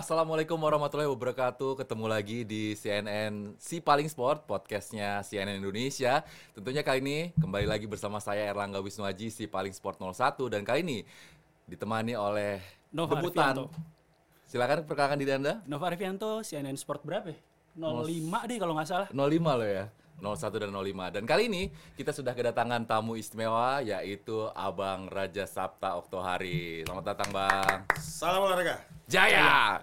[0.00, 1.84] Assalamualaikum warahmatullahi wabarakatuh.
[1.84, 6.24] Ketemu lagi di CNN Si Paling Sport, podcastnya CNN Indonesia.
[6.56, 10.40] Tentunya kali ini kembali lagi bersama saya Erlangga Wisnuaji, Si Paling Sport 01.
[10.48, 10.98] Dan kali ini
[11.68, 13.52] ditemani oleh Nova debutan.
[13.52, 13.64] Arfianto.
[14.48, 15.60] Silakan perkenalkan diri Anda.
[15.68, 17.38] Nova Arfianto, CNN Sport berapa ya?
[17.76, 19.08] 05 deh kalau nggak salah.
[19.12, 19.20] 05
[19.60, 19.84] lo ya.
[20.20, 20.84] 01 dan 05.
[21.10, 21.62] Dan kali ini
[21.92, 26.84] kita sudah kedatangan tamu istimewa yaitu Abang Raja Sabta Oktohari.
[26.84, 27.76] Selamat datang Bang.
[27.96, 28.76] Salam olahraga.
[29.08, 29.80] Jaya.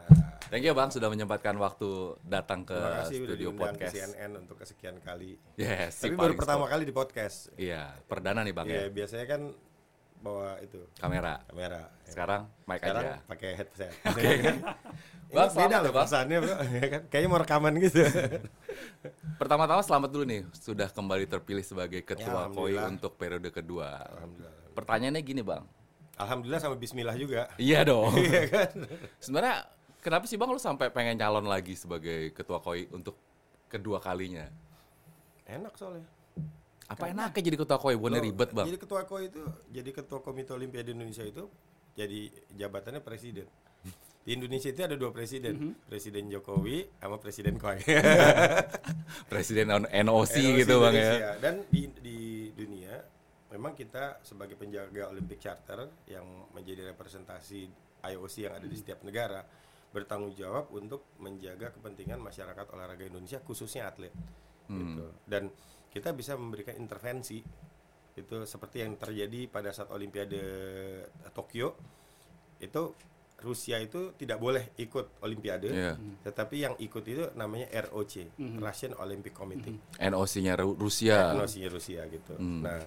[0.47, 1.89] Thank you Bang sudah menyempatkan waktu
[2.23, 3.91] datang ke Terima kasih studio podcast.
[3.91, 5.35] ke CNN untuk kesekian kali.
[5.59, 6.71] Yes, si Tapi baru pertama sport.
[6.71, 7.37] kali di podcast.
[7.59, 8.93] Iya, perdana nih Bang Iya, ya.
[8.93, 9.41] biasanya kan
[10.17, 11.39] bawa itu Kamera.
[11.45, 11.81] kamera.
[12.03, 13.15] Sekarang mic Sekarang aja.
[13.23, 13.91] pakai headset.
[14.09, 14.31] Oke.
[15.27, 16.55] Ini Bang, beda selamat loh ya, perasaannya, Bro.
[16.79, 17.01] Ya kan?
[17.07, 17.99] Kayaknya mau rekaman gitu.
[19.41, 22.85] Pertama-tama selamat dulu nih sudah kembali terpilih sebagai Ya, ketua KOI alhamdulillah.
[22.89, 23.87] untuk periode kedua.
[24.09, 24.55] Alhamdulillah.
[24.73, 25.63] Pertanyaannya gini Bang.
[26.17, 27.45] Alhamdulillah sama bismillah juga.
[27.55, 28.09] Iya dong.
[28.15, 28.71] Iya kan?
[29.19, 29.55] Sebenarnya
[29.99, 33.13] kenapa sih Bang lu sampai pengen calon lagi sebagai ketua KOI untuk
[33.67, 34.47] kedua kalinya?
[35.45, 36.07] Enak soalnya.
[36.87, 37.95] Apa enaknya jadi ketua KOI?
[37.99, 38.67] Loh, ribet Bang.
[38.67, 41.51] Jadi ketua KOI itu, jadi ketua Komite Olimpiade Indonesia itu
[41.93, 43.47] jadi jabatannya presiden.
[44.23, 45.71] Di Indonesia itu ada dua presiden, Mhm.
[45.87, 47.79] Presiden Jokowi sama Presiden KOI.
[49.31, 50.99] Presiden NOC NOC gitu Bang ya.
[50.99, 51.31] Indonesia.
[51.39, 52.19] Dan di, di
[52.51, 52.95] dunia
[53.51, 57.71] memang kita sebagai penjaga Olympic Charter yang menjadi representasi
[58.03, 59.43] IOC yang ada di setiap negara
[59.87, 64.11] bertanggung jawab untuk menjaga kepentingan masyarakat olahraga Indonesia khususnya atlet.
[64.67, 65.07] Gitu.
[65.23, 65.47] Dan
[65.87, 67.39] kita bisa memberikan intervensi
[68.13, 70.41] itu seperti yang terjadi pada saat Olimpiade
[71.31, 71.77] Tokyo
[72.57, 72.93] itu
[73.37, 75.93] Rusia itu tidak boleh ikut Olimpiade, Iya.
[76.25, 81.37] tetapi yang ikut itu namanya ROC, Russian Olympic Committee, NOC-nya Ru- Rusia.
[81.37, 82.33] NOC Rusia gitu.
[82.41, 82.81] Nah,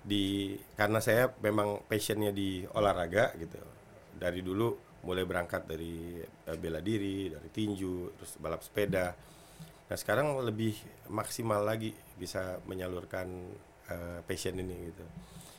[0.00, 3.56] di karena saya memang passionnya di olahraga gitu,
[4.12, 9.16] dari dulu mulai berangkat dari eh, bela diri, dari tinju, terus balap sepeda.
[9.90, 10.78] Nah sekarang lebih
[11.10, 13.26] maksimal lagi bisa menyalurkan
[13.84, 15.02] eh, passion ini gitu.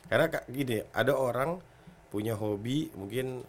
[0.08, 1.60] Karena kak- gini, ada orang
[2.08, 3.44] punya hobi mungkin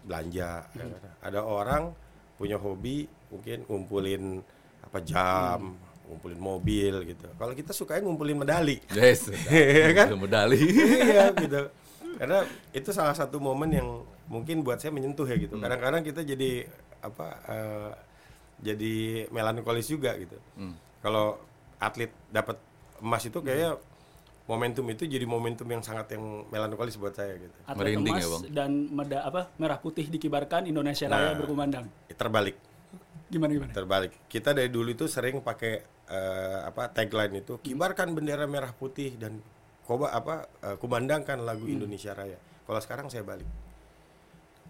[0.00, 1.10] belanja, ya kan.
[1.20, 1.90] ada orang
[2.34, 4.38] punya hobi mungkin ngumpulin
[4.80, 5.74] apa jam,
[6.06, 7.26] ngumpulin mobil gitu.
[7.34, 9.26] Kalau kita sukain ngumpulin medali, Yes.
[9.50, 10.06] Iya kan?
[10.16, 10.58] Medali.
[10.58, 11.66] iya gitu.
[12.14, 13.88] Karena itu salah satu momen yang
[14.26, 15.58] mungkin buat saya menyentuh ya gitu.
[15.58, 16.66] Kadang-kadang kita jadi
[16.98, 17.90] apa eh,
[18.58, 18.94] jadi
[19.28, 20.34] melankolis juga gitu.
[20.98, 21.38] Kalau
[21.78, 22.58] atlet dapat
[22.98, 23.78] emas itu kayaknya
[24.44, 27.54] momentum itu jadi momentum yang sangat yang melankolis buat saya gitu.
[27.64, 28.42] Atlet Merinding emas ya, Bang.
[28.50, 31.36] dan meda apa merah putih dikibarkan Indonesia Raya Nah.
[31.36, 31.84] berkumandang.
[32.10, 32.56] Terbalik,
[33.28, 33.72] Gimana gimana?
[33.72, 34.12] terbalik.
[34.26, 35.72] Kita dari dulu itu sering pakai
[36.08, 39.38] eh, apa tagline itu kibarkan bendera merah putih dan
[39.84, 42.40] koba apa eh, kumandangkan lagu Indonesia Raya.
[42.64, 43.46] Kalau sekarang saya balik.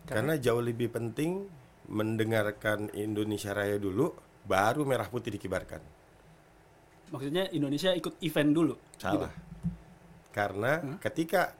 [0.04, 1.44] Karena jauh lebih penting
[1.88, 4.12] mendengarkan Indonesia Raya dulu,
[4.44, 5.80] baru merah putih dikibarkan.
[7.08, 8.74] Maksudnya Indonesia ikut event dulu.
[9.00, 9.32] Salah.
[10.28, 11.56] Karena ketika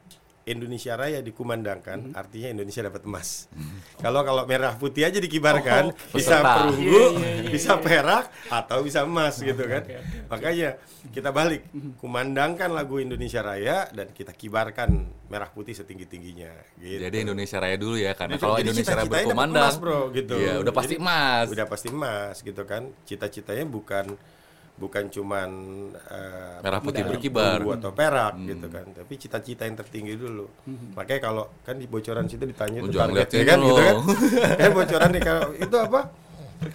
[0.48, 3.52] Indonesia Raya dikumandangkan, artinya Indonesia dapat emas.
[4.00, 6.52] Kalau kalau merah putih aja dikibarkan, Oh, bisa peserta.
[6.64, 9.84] perunggu, Iya, iya, iya, bisa perak, atau bisa emas gitu kan.
[9.84, 10.18] oke, oke.
[10.32, 10.68] Makanya
[11.12, 11.68] kita balik,
[12.00, 14.88] kumandangkan lagu Indonesia Raya dan kita kibarkan
[15.28, 16.52] merah putih setinggi tingginya.
[16.80, 17.04] Gitu.
[17.04, 20.34] Jadi Indonesia Raya dulu ya karena kalau Indonesia Raya berkumandang emas, bro, gitu.
[20.40, 21.46] Iya, udah pasti Jadi, emas.
[21.52, 22.82] Udah pasti emas gitu kan.
[23.04, 24.16] Cita-citanya bukan
[24.78, 25.50] bukan cuman
[26.06, 27.58] eh, Merah putih berkibar.
[27.58, 28.86] atau perak gitu kan.
[28.94, 30.46] Tapi cita-cita yang tertinggi dulu.
[30.94, 33.96] Makanya kalau kan di bocoran situ ditanya itu targetnya lihat kan gitu kan.
[34.62, 36.00] kan bocoran nih kalau itu apa?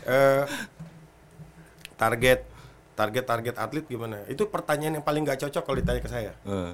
[0.03, 0.43] Eh,
[1.95, 2.39] target
[2.93, 4.21] target target atlet gimana?
[4.27, 6.31] Itu pertanyaan yang paling nggak cocok kalau ditanya ke saya.
[6.43, 6.71] Eh,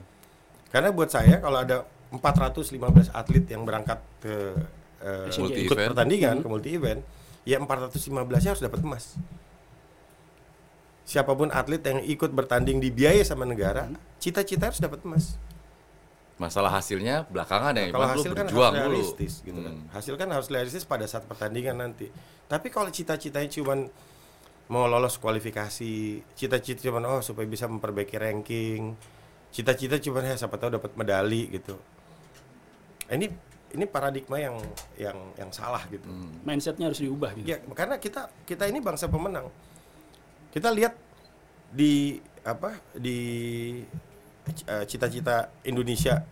[0.69, 4.33] Karena buat saya kalau ada 415 atlet yang berangkat ke
[4.99, 5.89] Asian Multi ikut event.
[5.93, 7.01] pertandingan ke multi event,
[7.47, 9.15] ya 415-nya harus dapat emas.
[11.09, 13.89] Siapa pun atlet yang ikut bertanding dibiayai sama negara,
[14.21, 15.41] cita-cita harus dapat emas.
[16.39, 18.83] masalah hasilnya belakangan ya, kalau hasil kan harus berjuang dulu.
[18.87, 19.73] realistis gitu kan.
[19.75, 19.91] Hmm.
[19.91, 22.07] Hasil kan harus realistis pada saat pertandingan nanti.
[22.47, 23.91] Tapi kalau cita-citanya cuman
[24.71, 28.95] mau lolos kualifikasi, cita-cita cuman oh supaya bisa memperbaiki ranking,
[29.51, 31.75] cita-cita cuman ya siapa tahu dapat medali gitu.
[33.11, 33.27] Ini
[33.75, 34.55] ini paradigma yang
[34.95, 36.07] yang yang salah gitu.
[36.47, 37.51] Mindsetnya harus diubah gitu.
[37.51, 39.51] Ya, karena kita kita ini bangsa pemenang.
[40.49, 40.97] Kita lihat
[41.69, 43.17] di apa di
[44.65, 46.25] eh, cita-cita Indonesia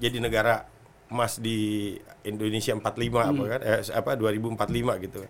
[0.00, 0.64] jadi negara
[1.10, 1.92] emas di
[2.24, 2.80] Indonesia 45
[3.20, 5.20] apa kan eh, apa 2045 gitu.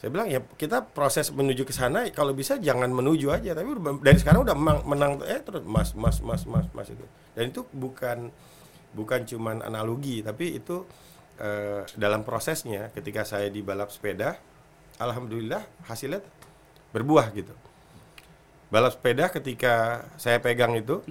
[0.00, 4.16] Saya bilang ya kita proses menuju ke sana kalau bisa jangan menuju aja tapi dari
[4.16, 7.06] sekarang udah menang, menang eh terus emas emas emas emas emas itu.
[7.36, 8.32] Dan itu bukan
[8.96, 10.82] bukan cuman analogi tapi itu
[11.38, 14.40] eh, dalam prosesnya ketika saya di balap sepeda,
[14.98, 16.39] alhamdulillah hasilnya
[16.90, 17.54] berbuah gitu.
[18.70, 21.02] Balap sepeda ketika saya pegang itu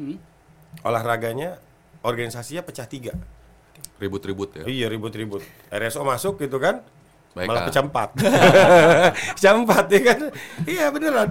[0.84, 1.60] olahraganya
[2.04, 3.14] organisasinya pecah tiga.
[4.00, 4.64] Ribut-ribut ya.
[4.64, 5.44] Iya ribut-ribut.
[5.68, 6.80] RSO masuk gitu kan,
[7.36, 7.68] Baik, malah Kak.
[7.68, 8.10] pecah empat.
[9.36, 10.20] pecah empat ya kan.
[10.64, 11.30] Iya beneran.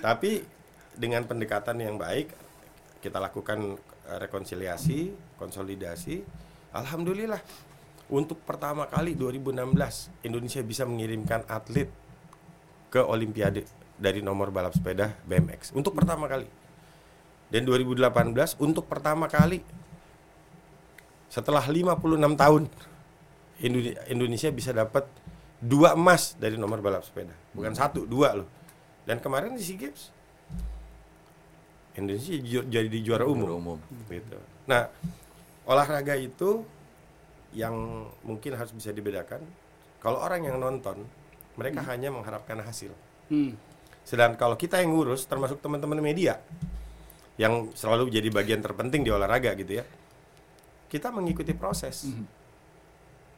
[0.00, 0.40] Tapi
[0.96, 2.32] dengan pendekatan yang baik,
[3.04, 3.76] kita lakukan
[4.08, 6.24] eh, rekonsiliasi, konsolidasi.
[6.72, 7.40] Alhamdulillah.
[8.08, 11.92] Untuk pertama kali 2016 Indonesia bisa mengirimkan atlet
[12.88, 15.74] ke Olimpiade dari nomor balap sepeda BMX.
[15.74, 16.46] Untuk pertama kali.
[17.48, 18.06] Dan 2018
[18.56, 19.64] untuk pertama kali
[21.28, 21.98] setelah 56
[22.34, 22.62] tahun
[23.58, 25.04] Indone- Indonesia bisa dapat
[25.58, 27.34] dua emas dari nomor balap sepeda.
[27.50, 28.48] Bukan satu dua loh.
[29.02, 30.12] Dan kemarin di SEA Games
[31.94, 33.78] Indonesia ju- jadi di juara umum, Juara umum.
[34.06, 34.38] gitu.
[34.64, 34.86] Nah
[35.64, 36.62] olahraga itu
[37.50, 37.74] yang
[38.22, 39.40] mungkin harus bisa dibedakan
[39.98, 41.02] kalau orang yang nonton
[41.56, 42.94] mereka hanya mengharapkan hasil.
[43.26, 43.58] Hmm.
[44.08, 46.40] Sedangkan kalau kita yang ngurus termasuk teman-teman media
[47.36, 49.84] yang selalu jadi bagian terpenting di olahraga gitu ya
[50.88, 52.08] kita mengikuti proses.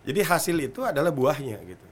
[0.06, 1.86] Jadi hasil itu adalah buahnya gitu.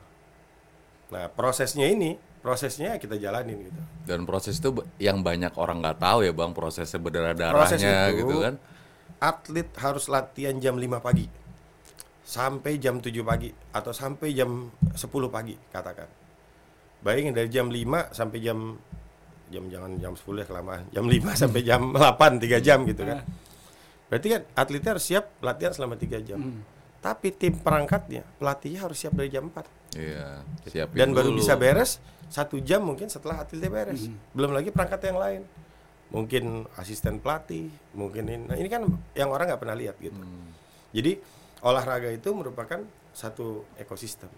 [1.11, 3.81] Nah prosesnya ini prosesnya kita jalanin gitu.
[4.07, 4.71] Dan proses itu
[5.03, 8.55] yang banyak orang nggak tahu ya bang prosesnya Proses berdarah-darahnya itu, gitu kan.
[9.19, 11.27] atlet harus latihan jam 5 pagi
[12.23, 16.07] sampai jam 7 pagi atau sampai jam 10 pagi katakan
[17.00, 18.59] bayangin dari jam 5 sampai jam
[19.49, 20.83] jam jangan jam 10 ya kelamaan.
[20.91, 21.97] Jam 5 sampai jam 8
[22.39, 23.21] 3 jam gitu kan.
[24.09, 26.41] Berarti kan atletnya harus siap latihan selama 3 jam.
[26.99, 31.41] Tapi tim perangkatnya pelatihnya harus siap dari jam 4 Iya, siapin dan baru dulu.
[31.41, 31.97] bisa beres
[32.29, 34.05] satu jam mungkin setelah atletnya beres.
[34.31, 35.43] Belum lagi perangkat yang lain.
[36.09, 36.45] Mungkin
[36.77, 40.17] asisten pelatih mungkin ini, nah, ini kan yang orang nggak pernah lihat gitu.
[40.91, 41.21] Jadi
[41.61, 42.81] olahraga itu merupakan
[43.12, 44.29] satu ekosistem.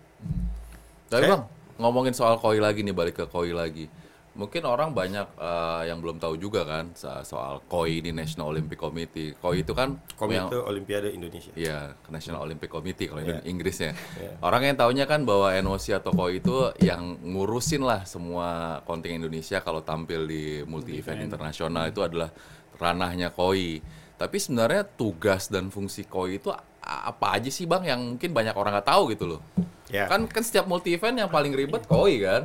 [1.07, 1.43] Tapi Saya- bang,
[1.81, 3.88] ngomongin soal koi lagi nih, balik ke koi lagi.
[4.31, 8.79] Mungkin orang banyak eh, yang belum tahu juga kan so- soal koi di National Olympic
[8.79, 9.35] Committee.
[9.35, 13.21] Koi itu kan yang- komite olimpiade Indonesia Iya, National Olympic Committee kalau.
[13.21, 13.91] Indon- Inggrisnya.
[14.15, 14.38] Iya.
[14.38, 18.47] Orang yang taunya kan bahwa NOC atau KOI itu yang ngurusin lah semua
[18.87, 22.31] kontingen Indonesia kalau tampil di multi event internasional itu adalah
[22.76, 23.83] ranahnya KOI.
[24.15, 26.55] Tapi sebenarnya tugas dan fungsi KOI itu
[26.91, 29.41] apa aja sih bang yang mungkin banyak orang nggak tahu gitu loh.
[29.87, 30.11] ya.
[30.11, 32.43] Kan kan setiap multi event yang paling ribet KOI kan.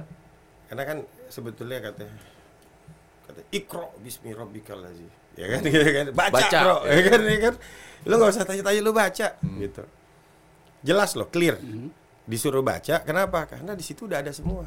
[0.66, 0.98] karena kan
[1.30, 2.10] sebetulnya kata
[3.30, 4.82] kata ikro bismi rabbikal
[5.38, 6.06] ya kan gitu kan?
[6.14, 6.78] Baca, Baca, bro.
[6.86, 6.94] Ya.
[6.94, 7.54] ya kan ya kan?
[8.06, 9.28] Lu nggak usah tanya-tanya lu baca.
[9.42, 9.84] Gitu.
[10.86, 11.58] Jelas loh clear.
[12.26, 13.46] Disuruh baca kenapa?
[13.50, 14.66] Karena di situ udah ada semua.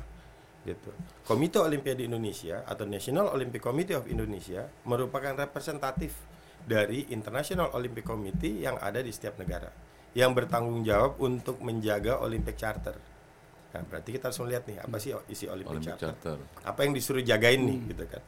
[0.67, 0.91] Gitu.
[1.25, 6.13] Komite Olimpiade Indonesia atau National Olympic Committee of Indonesia merupakan representatif
[6.67, 9.69] dari International Olympic Committee yang ada di setiap negara
[10.17, 12.97] yang bertanggung jawab untuk menjaga Olympic Charter.
[13.69, 16.17] Nah, berarti kita harus melihat nih apa sih isi Olympic, Olympic Charter.
[16.17, 16.37] Charter.
[16.65, 18.23] Apa yang disuruh jagain nih gitu kan.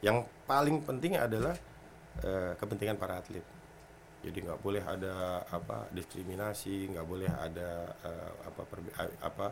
[0.00, 1.58] Yang paling penting adalah
[2.22, 3.42] eh, kepentingan para atlet.
[4.22, 7.70] Jadi nggak boleh ada apa diskriminasi, nggak boleh ada
[8.06, 8.62] eh, apa
[8.96, 9.46] a- apa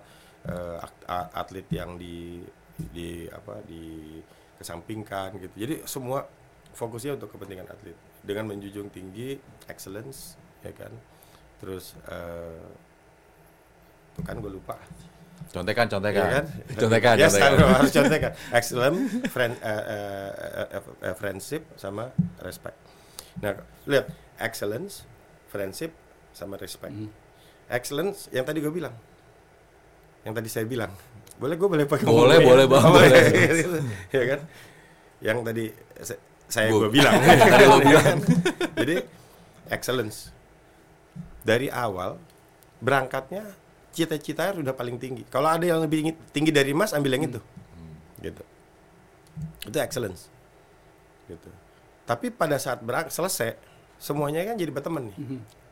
[1.10, 2.40] a- atlet yang di
[2.74, 4.18] di apa di
[4.56, 5.54] kesampingkan gitu.
[5.58, 6.22] Jadi semua
[6.74, 9.36] fokusnya untuk kepentingan atlet dengan menjunjung tinggi
[9.68, 10.34] excellence
[10.64, 10.92] ya kan.
[11.60, 12.64] Terus eh
[14.14, 14.78] tuh kan gue lupa.
[15.50, 16.26] Contekan, Ya contekan.
[16.30, 16.44] kan?
[16.82, 17.50] Contekan, Yes, contekan.
[17.52, 18.32] harus, harus contekan.
[18.50, 18.96] Excellent,
[19.28, 20.30] friend, eh, eh,
[20.72, 22.74] eh, eh, friendship sama respect.
[23.38, 23.54] Nah,
[23.86, 24.08] lihat
[24.40, 25.04] excellence,
[25.46, 25.92] friendship
[26.32, 26.94] sama respect.
[27.68, 28.94] Excellence yang tadi gue bilang,
[30.22, 30.90] yang tadi saya bilang,
[31.38, 32.74] boleh gue boleh pakai Boleh, boleh, ya?
[32.74, 33.22] Oh, boleh.
[34.10, 34.40] ya kan?
[35.22, 35.64] Yang tadi
[36.02, 36.22] se-
[36.54, 37.18] saya gue bilang.
[37.52, 38.18] Tadi lo bilang.
[38.78, 38.96] Jadi
[39.66, 40.30] excellence
[41.42, 42.14] dari awal
[42.78, 43.42] berangkatnya
[43.90, 45.26] cita-citanya sudah paling tinggi.
[45.26, 47.40] Kalau ada yang lebih tinggi- tinggi dari Mas, ambil yang itu.
[48.22, 48.42] Gitu.
[49.66, 50.30] Itu excellence.
[51.26, 51.50] Gitu.
[52.04, 53.56] Tapi pada saat berang selesai,
[53.98, 55.16] semuanya kan jadi berteman nih.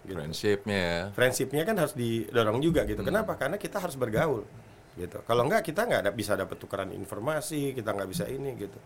[0.02, 0.16] Gitu.
[0.18, 1.02] Friendshipnya ya.
[1.14, 3.02] Friendshipnya kan harus didorong juga gitu.
[3.02, 3.38] Kenapa?
[3.38, 4.46] Karena kita harus bergaul.
[4.94, 5.18] Gitu.
[5.24, 8.78] Kalau enggak kita nggak bisa dapat tukeran informasi, kita nggak bisa ini gitu.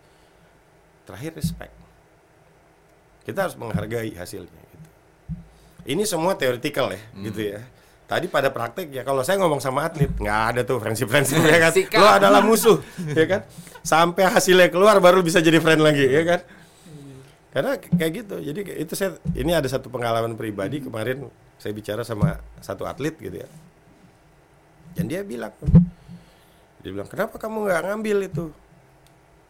[1.07, 1.86] Terakhir respect.
[3.27, 4.61] Kita harus menghargai hasilnya.
[4.71, 4.87] Gitu.
[5.91, 7.59] Ini semua theoretical ya, gitu ya.
[8.07, 11.59] Tadi pada praktek ya kalau saya ngomong sama atlet nggak ada tuh friendship friendship ya
[11.59, 11.71] kan.
[11.75, 11.99] Sikap.
[11.99, 12.79] Lo adalah musuh,
[13.11, 13.41] ya kan.
[13.83, 16.39] Sampai hasilnya keluar baru bisa jadi friend lagi, ya kan.
[17.51, 18.35] Karena kayak gitu.
[18.39, 21.27] Jadi itu saya ini ada satu pengalaman pribadi kemarin
[21.59, 23.49] saya bicara sama satu atlet gitu ya.
[24.95, 25.51] Dan dia bilang
[26.79, 28.45] dia bilang, "Kenapa kamu nggak ngambil itu?"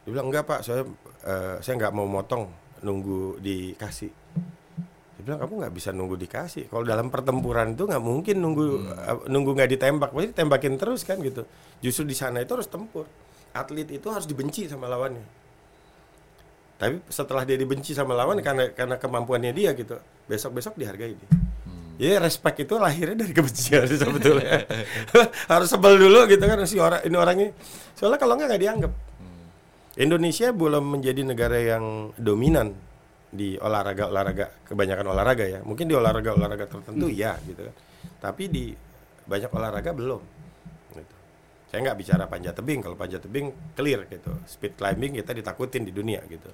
[0.02, 0.60] Dia bilang, "Enggak, Pak.
[0.66, 0.82] Saya
[1.30, 2.50] eh, saya nggak mau motong
[2.84, 4.12] nunggu dikasih."
[5.18, 6.70] Dia bilang kamu nggak bisa nunggu dikasih.
[6.70, 11.18] Kalau dalam pertempuran itu nggak mungkin nunggu uh, nunggu nggak ditembak, pasti tembakin terus kan
[11.22, 11.46] gitu.
[11.82, 13.10] Justru di sana itu harus tempur.
[13.54, 15.38] Atlet itu harus dibenci sama lawannya.
[16.78, 19.98] Tapi setelah dia dibenci sama lawan karena karena kemampuannya dia gitu,
[20.30, 21.30] besok-besok dihargai dia.
[21.98, 24.62] Jadi respect itu lahirnya dari kebencian sebetulnya.
[25.52, 27.50] harus sebel dulu gitu kan si orang ini orangnya.
[27.98, 28.92] Soalnya kalau nggak nggak dianggap.
[29.98, 32.78] Indonesia belum menjadi negara yang dominan
[33.34, 37.76] di olahraga olahraga kebanyakan olahraga ya mungkin di olahraga olahraga tertentu ya gitu kan
[38.24, 38.72] tapi di
[39.28, 40.22] banyak olahraga belum
[40.96, 41.16] gitu.
[41.68, 45.92] saya nggak bicara panjat tebing kalau panjat tebing clear gitu speed climbing kita ditakutin di
[45.92, 46.48] dunia gitu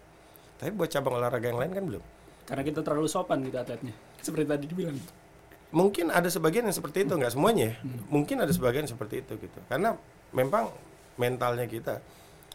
[0.58, 2.04] tapi buat cabang olahraga yang lain kan belum
[2.44, 3.96] Karena kita terlalu sopan gitu atletnya.
[4.20, 5.00] Seperti tadi dibilang.
[5.72, 7.76] mungkin ada sebagian yang seperti itu nggak semuanya ya.
[8.12, 9.98] mungkin ada sebagian seperti itu gitu karena
[10.30, 10.70] memang
[11.18, 11.98] mentalnya kita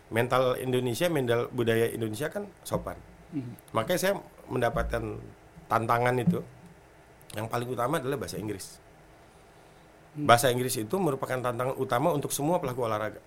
[0.08, 2.96] mental Indonesia mental budaya Indonesia kan sopan.
[3.76, 4.14] Makanya saya
[4.48, 5.02] mendapatkan
[5.68, 6.40] tantangan itu.
[7.36, 8.80] Yang paling utama adalah bahasa Inggris.
[10.16, 13.20] Bahasa Inggris itu merupakan tantangan utama untuk semua pelaku olahraga.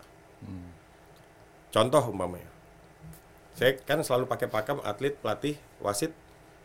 [1.70, 2.50] Contoh umpamanya.
[3.54, 6.10] Saya kan selalu pakai pakem atlet pelatih wasit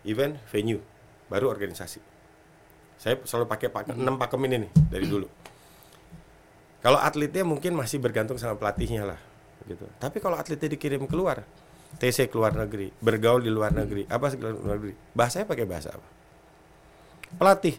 [0.08, 0.80] event venue.
[1.28, 2.00] Baru organisasi.
[2.96, 5.28] Saya selalu pakai pakem, 6 pakem ini nih dari dulu.
[6.80, 9.20] Kalau atletnya mungkin masih bergantung sama pelatihnya lah,
[9.66, 9.84] gitu.
[9.98, 11.42] Tapi kalau atletnya dikirim keluar,
[11.98, 16.08] TC keluar negeri, bergaul di luar negeri, apa segala luar negeri, bahasanya pakai bahasa apa?
[17.36, 17.74] Pelatih,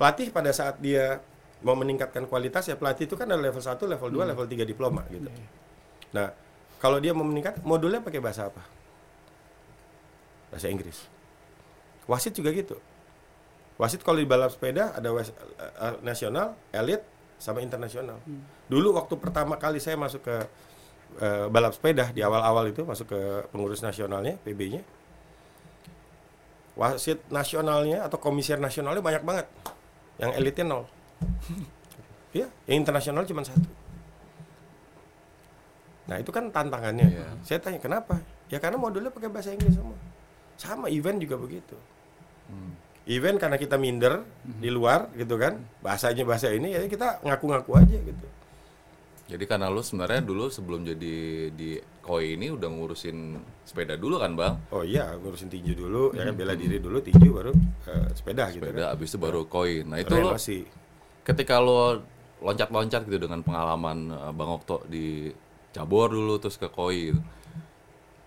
[0.00, 1.20] pelatih pada saat dia
[1.64, 5.02] mau meningkatkan kualitas ya pelatih itu kan ada level 1, level 2, level 3 diploma
[5.12, 5.28] gitu.
[6.12, 6.32] Nah,
[6.80, 8.62] kalau dia mau meningkat, modulnya pakai bahasa apa?
[10.52, 11.08] Bahasa Inggris.
[12.06, 12.76] Wasit juga gitu.
[13.76, 17.04] Wasit kalau di balap sepeda ada was, eh, nasional, elit,
[17.36, 18.16] sama internasional.
[18.68, 20.36] Dulu waktu pertama kali saya masuk ke
[21.20, 23.20] eh, balap sepeda di awal-awal itu masuk ke
[23.50, 24.82] pengurus nasionalnya, PB-nya.
[26.76, 29.46] Wasit nasionalnya atau komisir nasionalnya banyak banget.
[30.20, 30.84] Yang elitnya nol.
[32.36, 33.64] Iya, yang internasional cuma satu.
[36.04, 37.08] Nah itu kan tantangannya.
[37.08, 37.28] Iya.
[37.40, 38.20] Saya tanya kenapa?
[38.52, 39.96] Ya karena modulnya pakai bahasa Inggris semua.
[40.60, 41.72] Sama event juga begitu.
[43.06, 47.96] Event karena kita minder di luar gitu kan, bahasanya bahasa ini ya kita ngaku-ngaku aja
[48.02, 48.26] gitu.
[49.26, 51.14] Jadi karena lu sebenarnya dulu sebelum jadi
[51.50, 53.34] di koi ini udah ngurusin
[53.66, 54.54] sepeda dulu kan bang?
[54.70, 57.50] Oh iya, ngurusin tinju dulu, ya kan bela diri dulu, tinju baru
[57.90, 58.70] eh, sepeda, gitu kan.
[58.70, 59.82] Sepeda abis itu baru koi.
[59.82, 60.30] Nah itu lo
[61.26, 62.06] ketika lo
[62.38, 65.26] loncat-loncat gitu dengan pengalaman eh, Bang Okto di
[65.74, 67.20] cabur dulu terus ke koi gitu.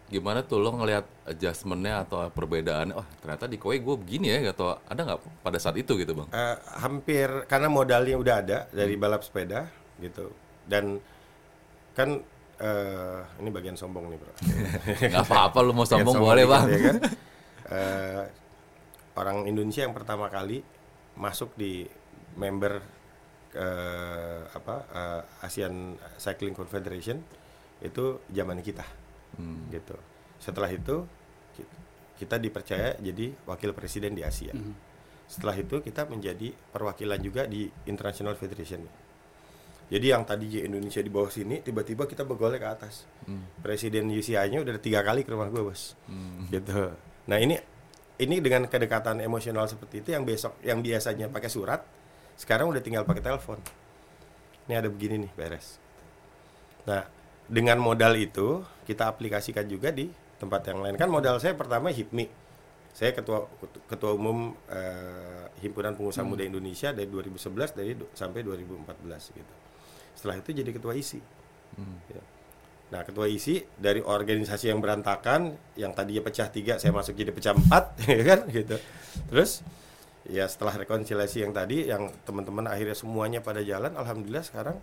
[0.10, 2.98] Gimana tuh lo ngelihat adjustmentnya atau perbedaannya?
[2.98, 6.28] Oh ternyata di koi gue begini ya atau ada nggak pada saat itu gitu bang?
[6.34, 9.04] Eh, hampir karena modalnya udah ada dari Hmm.
[9.06, 9.70] balap sepeda
[10.04, 10.28] gitu
[10.70, 11.02] dan
[11.92, 12.22] kan
[12.58, 14.34] eh, ini bagian sombong nih bro.
[15.10, 16.66] Nggak apa-apa lo mau sombong boleh dikit bang.
[16.68, 16.98] ya kan?
[17.70, 18.24] Eh,
[19.14, 20.58] orang Indonesia yang pertama kali
[21.14, 21.86] masuk di
[22.34, 22.82] member
[23.52, 27.22] eh, apa eh, ASEAN Cycling Confederation
[27.80, 28.86] itu zaman kita
[29.32, 29.70] Hmm.
[29.70, 29.94] gitu.
[30.36, 31.06] Setelah itu
[31.54, 31.70] ki-
[32.18, 34.50] kita dipercaya jadi wakil presiden di Asia.
[35.24, 38.82] Setelah itu kita menjadi perwakilan juga di International Federation.
[39.90, 43.10] Jadi yang tadinya Indonesia di bawah sini, tiba-tiba kita bergolek ke atas.
[43.66, 45.98] Presiden UCI-nya udah tiga kali ke rumah gue bos,
[46.54, 46.94] gitu.
[47.26, 47.58] Nah ini
[48.20, 51.82] ini dengan kedekatan emosional seperti itu yang besok, yang biasanya pakai surat,
[52.38, 53.58] sekarang udah tinggal pakai telepon.
[54.70, 55.82] Ini ada begini nih beres.
[56.86, 57.02] Nah,
[57.50, 60.06] dengan modal itu kita aplikasikan juga di
[60.38, 60.96] tempat yang lain.
[61.02, 62.30] Kan modal saya pertama HIPMI.
[62.94, 63.50] Saya ketua
[63.90, 69.54] ketua umum eh, Himpunan Pengusaha Muda Indonesia dari 2011 dari sampai 2014 gitu.
[70.16, 71.20] Setelah itu jadi ketua ISI.
[72.12, 72.22] Ya.
[72.90, 77.54] Nah, ketua ISI dari organisasi yang berantakan, yang tadinya pecah tiga, saya masuk jadi pecah
[77.54, 78.76] empat, ya kan, gitu.
[79.30, 79.62] Terus,
[80.26, 84.82] ya setelah rekonsiliasi yang tadi, yang teman-teman akhirnya semuanya pada jalan, alhamdulillah sekarang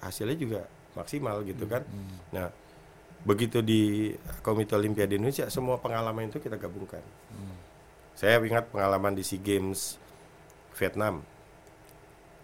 [0.00, 0.60] hasilnya juga
[0.96, 1.84] maksimal gitu kan.
[2.32, 2.48] Nah,
[3.22, 7.04] begitu di Komite Olimpiade Indonesia, semua pengalaman itu kita gabungkan.
[8.16, 10.00] Saya ingat pengalaman di SEA Games
[10.72, 11.20] Vietnam,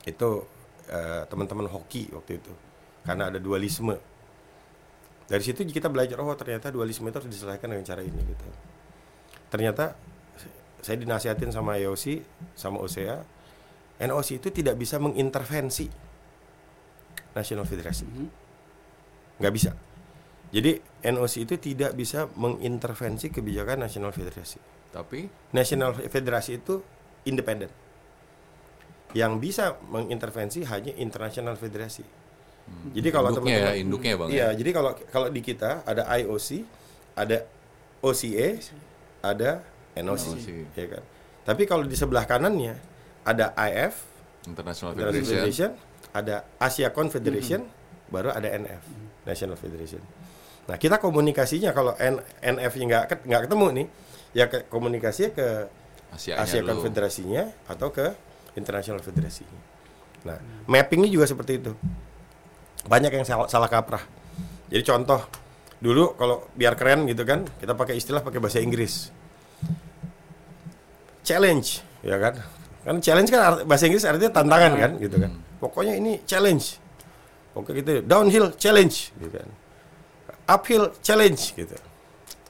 [0.04, 0.44] itu
[0.88, 2.52] eh, teman-teman hoki waktu itu,
[3.04, 3.96] karena ada dualisme.
[5.28, 8.46] Dari situ kita belajar oh ternyata dualisme itu harus diselesaikan dengan cara ini gitu.
[9.52, 9.92] Ternyata
[10.80, 12.22] saya dinasihatin sama IOC
[12.54, 13.20] sama OSEA
[13.98, 15.90] NOC itu tidak bisa mengintervensi
[17.34, 18.06] National Federasi
[19.38, 19.70] nggak bisa.
[20.48, 24.56] Jadi NOC itu tidak bisa mengintervensi kebijakan National Federasi
[24.88, 25.28] Tapi?
[25.52, 26.80] National Federasi itu
[27.28, 27.68] independen
[29.18, 32.06] yang bisa mengintervensi hanya International Federasi
[32.88, 34.28] jadi kalau ya, teman-teman induknya bang.
[34.28, 34.48] Iya, ya?
[34.56, 36.48] jadi kalau kalau di kita ada IOC,
[37.16, 37.38] ada
[38.00, 38.48] OCA,
[39.24, 39.50] ada
[39.98, 40.46] NOC, NOC.
[40.72, 41.02] ya kan.
[41.48, 42.76] Tapi kalau di sebelah kanannya
[43.24, 44.04] ada IF,
[44.48, 45.26] International International Federation.
[45.28, 45.70] Federation,
[46.12, 47.60] ada Asia Confederation,
[48.08, 48.82] baru ada NF,
[49.28, 50.00] National Federation.
[50.68, 53.86] Nah kita komunikasinya kalau N- NF-nya nggak ket- nggak ketemu nih,
[54.36, 55.48] ya ke, komunikasinya ke
[56.12, 56.80] Asia dulu.
[56.80, 58.12] Konfederasinya atau ke
[58.58, 59.60] International Federasinya.
[60.26, 61.72] Nah mappingnya juga seperti itu.
[62.84, 64.02] Banyak yang salah, salah kaprah.
[64.68, 65.20] Jadi contoh
[65.78, 69.14] dulu kalau biar keren gitu kan, kita pakai istilah pakai bahasa Inggris.
[71.22, 71.68] Challenge,
[72.02, 72.34] ya kan?
[72.82, 75.32] Kan challenge kan bahasa Inggris artinya tantangan kan, gitu kan.
[75.60, 76.80] Pokoknya ini challenge.
[77.52, 79.48] Pokoknya gitu, downhill challenge, gitu kan.
[80.48, 81.76] Uphill challenge, gitu.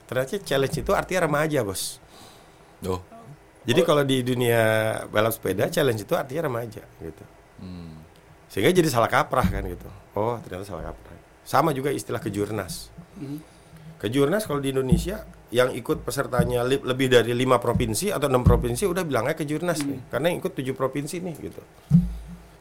[0.07, 1.99] Ternyata challenge itu artinya remaja, bos.
[2.87, 3.03] Oh.
[3.69, 4.61] Jadi kalau di dunia
[5.13, 7.25] balap sepeda challenge itu artinya remaja gitu.
[7.61, 8.01] Hmm.
[8.49, 9.85] Sehingga jadi salah kaprah kan gitu.
[10.17, 11.13] Oh, ternyata salah kaprah.
[11.45, 12.89] Sama juga istilah kejurnas.
[14.01, 18.89] Kejurnas kalau di Indonesia yang ikut pesertanya li- lebih dari lima provinsi atau enam provinsi
[18.89, 21.63] udah bilangnya kejurnas nih karena yang ikut tujuh provinsi nih gitu.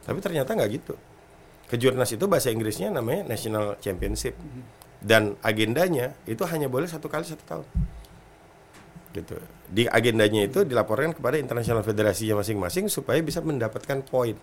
[0.08, 0.96] Tapi ternyata nggak gitu.
[1.68, 4.36] Kejurnas itu bahasa Inggrisnya namanya National Championship
[5.04, 7.68] dan agendanya itu hanya boleh satu kali satu tahun
[9.18, 9.36] gitu.
[9.68, 14.38] Di agendanya itu dilaporkan kepada internasional federasinya masing-masing supaya bisa mendapatkan poin.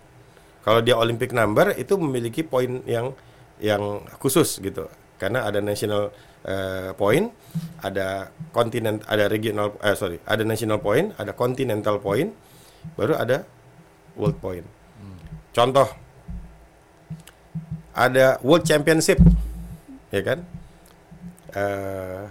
[0.65, 3.15] Kalau dia Olympic number itu memiliki poin yang
[3.63, 4.91] yang khusus gitu.
[5.15, 6.11] Karena ada national
[6.43, 7.31] eh, point,
[7.79, 12.35] ada continent, ada regional, eh, sorry, ada national point, ada continental point,
[12.99, 13.47] baru ada
[14.19, 14.67] world point.
[15.55, 15.87] Contoh,
[17.95, 19.23] ada world championship,
[20.11, 20.43] ya kan?
[21.55, 22.23] Eh,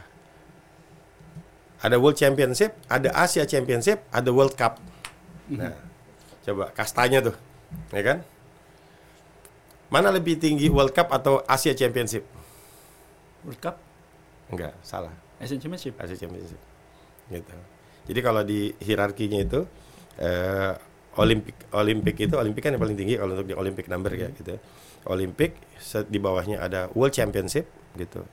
[1.85, 4.81] ada World Championship, ada Asia Championship, ada World Cup.
[5.53, 5.77] Nah,
[6.41, 7.37] coba kastanya tuh,
[7.93, 8.19] ya kan?
[9.93, 12.25] Mana lebih tinggi World Cup atau Asia Championship?
[13.45, 13.77] World Cup,
[14.53, 15.13] Enggak, salah.
[15.41, 15.95] Asian Championship.
[15.97, 16.61] Asia Championship.
[17.33, 17.55] Gitu.
[18.05, 19.65] Jadi kalau di hierarkinya itu
[20.21, 20.73] eh,
[21.17, 24.59] Olimpik Olimpik itu Olimpik kan yang paling tinggi kalau untuk di Olympic number ya gitu.
[24.59, 24.61] ya.
[25.09, 25.57] Olimpik
[26.09, 28.25] di bawahnya ada World Championship gitu.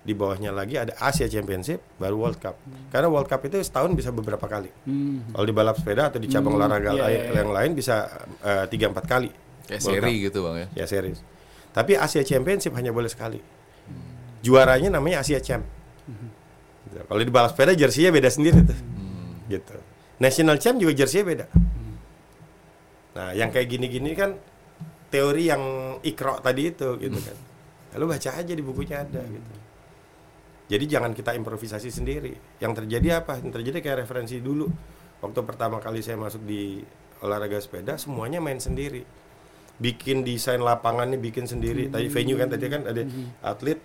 [0.00, 2.56] Di bawahnya lagi ada Asia Championship baru World Cup.
[2.88, 4.72] Karena World Cup itu setahun bisa beberapa kali.
[4.88, 5.28] Hmm.
[5.30, 7.36] Kalau di balap sepeda atau di cabang Hmm, olahraga lain, iya, iya.
[7.36, 8.08] yang lain bisa
[8.40, 9.28] eh, tiga empat kali.
[9.68, 10.24] Kayak World seri Cup.
[10.24, 10.66] gitu bang ya.
[10.72, 11.20] Ya series.
[11.70, 13.38] Tapi Asia Championship hanya boleh sekali.
[14.40, 15.62] Juaranya namanya Asia Champ.
[16.88, 16.96] Gitu.
[17.06, 18.80] Kalau di balap sepeda jersinya beda sendiri tuh.
[19.52, 19.76] Gitu.
[20.16, 21.46] National Champ juga jersinya beda.
[23.10, 24.32] Nah, yang kayak gini-gini kan
[25.10, 25.62] teori yang
[26.00, 27.36] ikro tadi itu gitu kan.
[27.94, 29.50] Lalu baca aja di bukunya ada gitu.
[30.70, 32.30] Jadi jangan kita improvisasi sendiri.
[32.62, 33.42] Yang terjadi apa?
[33.42, 34.70] Yang terjadi kayak referensi dulu.
[35.18, 36.78] Waktu pertama kali saya masuk di
[37.20, 39.02] olahraga sepeda, semuanya main sendiri.
[39.76, 41.90] Bikin desain lapangannya bikin sendiri.
[41.90, 43.02] Tadi venue kan tadi kan ada
[43.42, 43.80] atlet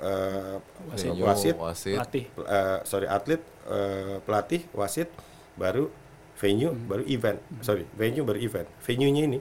[0.00, 0.56] eh,
[0.96, 1.96] Venue, wasit, wasit.
[1.96, 2.24] Pelatih.
[2.32, 5.08] eh, sorry atlet, eh, pelatih, wasit,
[5.56, 5.92] baru
[6.36, 7.38] venue, baru event.
[7.60, 8.68] Sorry, venue baru event.
[8.84, 9.38] Venue-nya ini,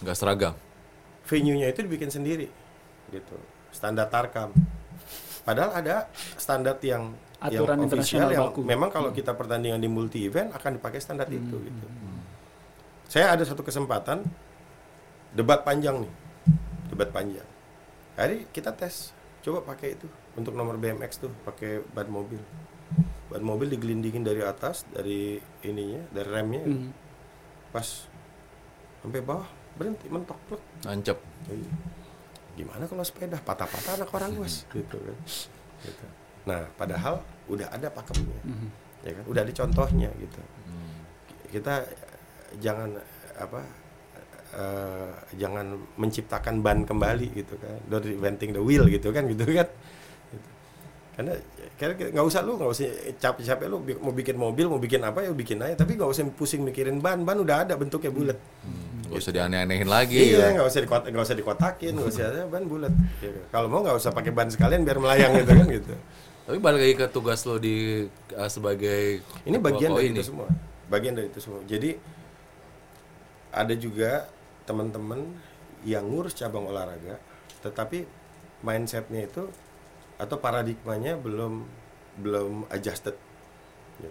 [0.00, 0.54] Nggak seragam.
[1.28, 2.48] venue-nya itu dibikin sendiri,
[3.12, 3.36] gitu.
[3.68, 4.56] Standar Tarkam.
[5.46, 8.60] Padahal ada standar yang Aturan yang official internasional yang baku.
[8.66, 11.86] memang kalau kita pertandingan di multi event akan dipakai standar itu, gitu.
[13.06, 14.26] Saya ada satu kesempatan
[15.30, 16.12] debat panjang nih,
[16.90, 17.46] debat panjang.
[18.18, 19.12] Hari kita tes,
[19.44, 22.40] coba pakai itu untuk nomor BMX tuh, pakai ban mobil.
[23.30, 26.90] Ban mobil digelindingin dari atas, dari ininya, dari remnya, Hmm.
[27.70, 28.08] pas
[29.04, 30.62] sampai bawah berhenti mentok plek.
[30.88, 31.18] Nancep.
[31.52, 31.70] Iya.
[32.56, 35.16] Gimana kalau sepeda patah-patah anak orang bos, gitu kan.
[35.80, 36.06] Gitu.
[36.44, 38.68] Nah, padahal udah ada pakemnya, Mhm.
[39.02, 40.40] ya kan, udah ada contohnya gitu.
[40.64, 40.90] Hmm.
[41.46, 42.16] Kita eh,
[42.58, 43.60] jangan eh, apa
[44.52, 49.68] eh, jangan menciptakan ban kembali gitu kan don't reinventing the wheel gitu kan gitu kan
[50.26, 50.48] Gitu.
[51.12, 51.32] karena
[51.76, 55.30] karena nggak usah lu nggak usah capek-capek lu mau bikin mobil mau bikin apa ya
[55.30, 58.38] bikin aja tapi nggak usah pusing mikirin ban ban udah ada bentuknya bulat
[59.06, 60.18] Nggak usah dianeh-anehin lagi.
[60.18, 60.48] iya ya.
[60.54, 63.40] nggak usah dikot nggak usah dikotakin nggak usah ada ban bulat Gitu.
[63.48, 65.94] kalau mau nggak usah pakai ban sekalian biar melayang gitu kan gitu
[66.46, 70.18] Tapi balik lagi ke tugas lo di uh, sebagai Ini bagian dari ini.
[70.18, 70.46] itu semua.
[70.86, 71.58] Bagian dari itu semua.
[71.64, 71.98] Jadi
[73.50, 74.30] ada juga
[74.62, 75.26] teman-teman
[75.82, 77.18] yang ngurus cabang olahraga,
[77.62, 78.06] tetapi
[78.60, 79.50] mindsetnya itu
[80.16, 81.66] atau paradigmanya belum
[82.16, 83.18] belum adjusted.
[83.98, 84.10] Ya.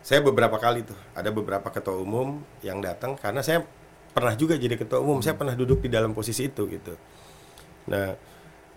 [0.00, 3.64] Saya beberapa kali tuh ada beberapa ketua umum yang datang karena saya
[4.12, 6.94] pernah juga jadi ketua umum, saya pernah duduk di dalam posisi itu gitu.
[7.88, 8.14] Nah,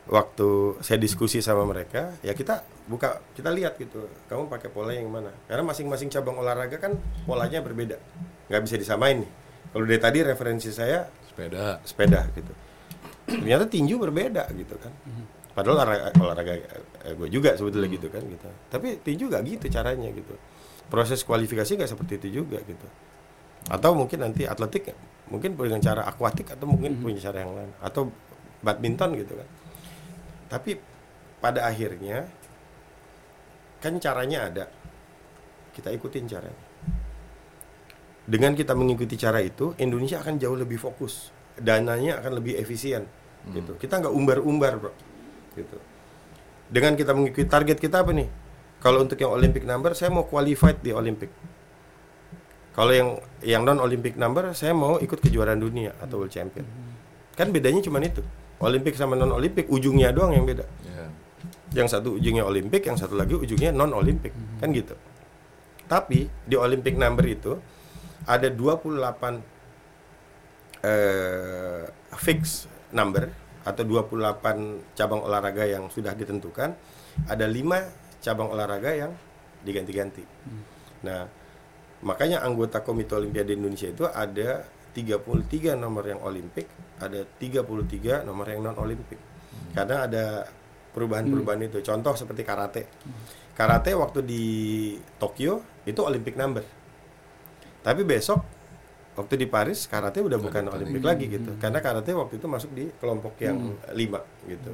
[0.07, 5.11] waktu saya diskusi sama mereka, ya kita buka, kita lihat gitu, kamu pakai pola yang
[5.11, 5.35] mana?
[5.45, 6.95] Karena masing-masing cabang olahraga kan
[7.27, 7.99] polanya berbeda,
[8.47, 9.31] nggak bisa disamain nih.
[9.75, 11.83] Kalau dari tadi referensi saya Sepeda.
[11.83, 12.53] sepeda gitu,
[13.27, 14.93] ternyata tinju berbeda gitu kan.
[15.51, 16.53] Padahal olahraga, olahraga
[17.15, 18.47] gue juga sebetulnya gitu kan gitu.
[18.71, 20.35] Tapi tinju nggak gitu caranya gitu.
[20.85, 22.87] proses kualifikasi nggak seperti itu juga gitu
[23.69, 24.93] atau mungkin nanti atletik
[25.29, 27.71] mungkin dengan cara akuatik atau mungkin punya cara yang lain.
[27.81, 28.13] Atau
[28.61, 29.47] badminton gitu kan.
[30.49, 30.77] Tapi
[31.41, 32.25] pada akhirnya
[33.81, 34.65] kan caranya ada.
[35.73, 36.63] Kita ikutin caranya.
[38.25, 41.29] Dengan kita mengikuti cara itu Indonesia akan jauh lebih fokus.
[41.57, 43.05] Dananya akan lebih efisien.
[43.45, 43.77] Gitu.
[43.77, 44.93] Kita nggak umbar-umbar bro.
[45.53, 45.77] Gitu.
[46.65, 48.29] Dengan kita mengikuti target kita apa nih?
[48.81, 51.29] Kalau untuk yang Olympic number saya mau qualified di Olympic
[52.75, 53.09] kalau yang
[53.39, 56.67] yang non Olympic number saya mau ikut kejuaraan dunia atau world champion.
[57.39, 58.19] Kan bedanya cuma itu.
[58.59, 60.67] Olympic sama non Olympic ujungnya doang yang beda.
[60.83, 61.07] Ya.
[61.75, 64.31] yang satu ujungnya Olimpik, yang satu lagi ujungnya non Olimpik,
[64.63, 64.95] kan gitu.
[65.85, 67.59] Tapi di Olympic number itu
[68.25, 69.43] ada 28
[70.85, 71.83] eh
[72.15, 73.27] fix number
[73.67, 76.71] atau 28 cabang olahraga yang sudah ditentukan,
[77.27, 77.83] ada lima
[78.23, 79.11] cabang olahraga yang
[79.65, 80.23] diganti-ganti.
[81.03, 81.27] Nah,
[82.05, 84.63] makanya anggota Komite Olimpiade Indonesia itu ada
[84.95, 86.71] 33 nomor yang Olimpik,
[87.03, 89.19] ada 33 nomor yang non Olimpik.
[89.75, 90.47] Karena ada
[90.95, 91.83] perubahan-perubahan itu.
[91.83, 92.87] Contoh seperti karate.
[93.51, 94.43] Karate waktu di
[95.19, 96.63] Tokyo itu Olympic number.
[97.83, 98.39] Tapi besok
[99.19, 101.59] waktu di Paris karate udah bukan Olimpik lagi gitu.
[101.59, 104.71] Karena karate waktu itu masuk di kelompok yang lima gitu.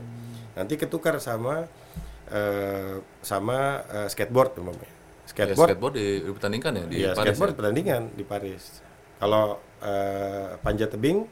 [0.53, 1.65] Nanti ketukar sama
[2.29, 5.00] eh, sama eh, skateboard umpamanya.
[5.31, 7.55] Ya, Skateboard skateboard di, dipertandingkan ya di Iya, Paris skateboard ya?
[7.55, 8.63] pertandingan di Paris.
[9.15, 9.43] Kalau
[9.79, 11.23] eh, panjat tebing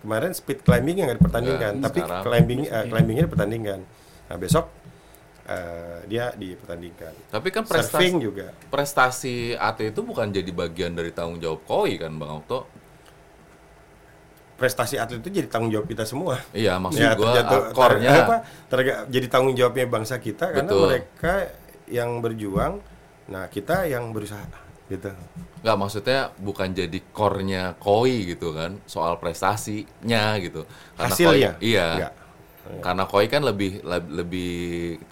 [0.00, 2.22] kemarin speed climbing yang nggak dipertandingkan, Ya, tapi sekarang.
[2.22, 3.80] climbing eh, climbingnya dipertandingkan.
[4.24, 4.64] Nah besok
[5.44, 7.12] eh, dia dipertandingkan.
[7.28, 8.46] Tapi kan prestasi Surfing juga.
[8.66, 12.64] prestasi AT itu bukan jadi bagian dari tanggung jawab KOI kan Bang Okto?
[14.54, 16.38] Prestasi atlet itu jadi tanggung jawab kita semua.
[16.54, 18.36] Iya, maksud Ya, gua uh, core-nya ter- apa,
[18.70, 20.86] terga- jadi tanggung jawabnya bangsa kita karena Betul.
[20.88, 21.34] mereka
[21.90, 22.78] yang berjuang,
[23.24, 24.44] nah kita yang berusaha
[24.84, 25.08] gitu.
[25.64, 30.68] nggak maksudnya bukan jadi core-nya KOI gitu kan, soal prestasinya gitu.
[31.00, 31.56] Hasilnya?
[31.56, 31.88] KOI, iya.
[31.96, 32.12] Nggak.
[32.84, 34.52] Karena KOI kan lebih leb- lebih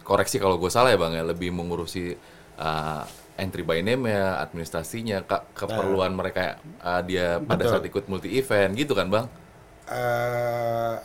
[0.05, 2.13] koreksi kalau gue salah ya Bang ya, lebih mengurusi
[2.61, 3.03] uh,
[3.41, 7.73] entry by name ya, administrasinya, ke- keperluan mereka uh, dia pada Betul.
[7.73, 9.27] saat ikut multi event gitu kan Bang?
[9.89, 10.97] eh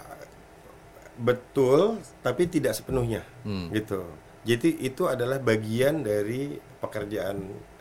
[1.17, 3.73] betul, tapi tidak sepenuhnya, Hmm.
[3.73, 4.05] gitu.
[4.45, 7.37] Jadi itu adalah bagian dari pekerjaan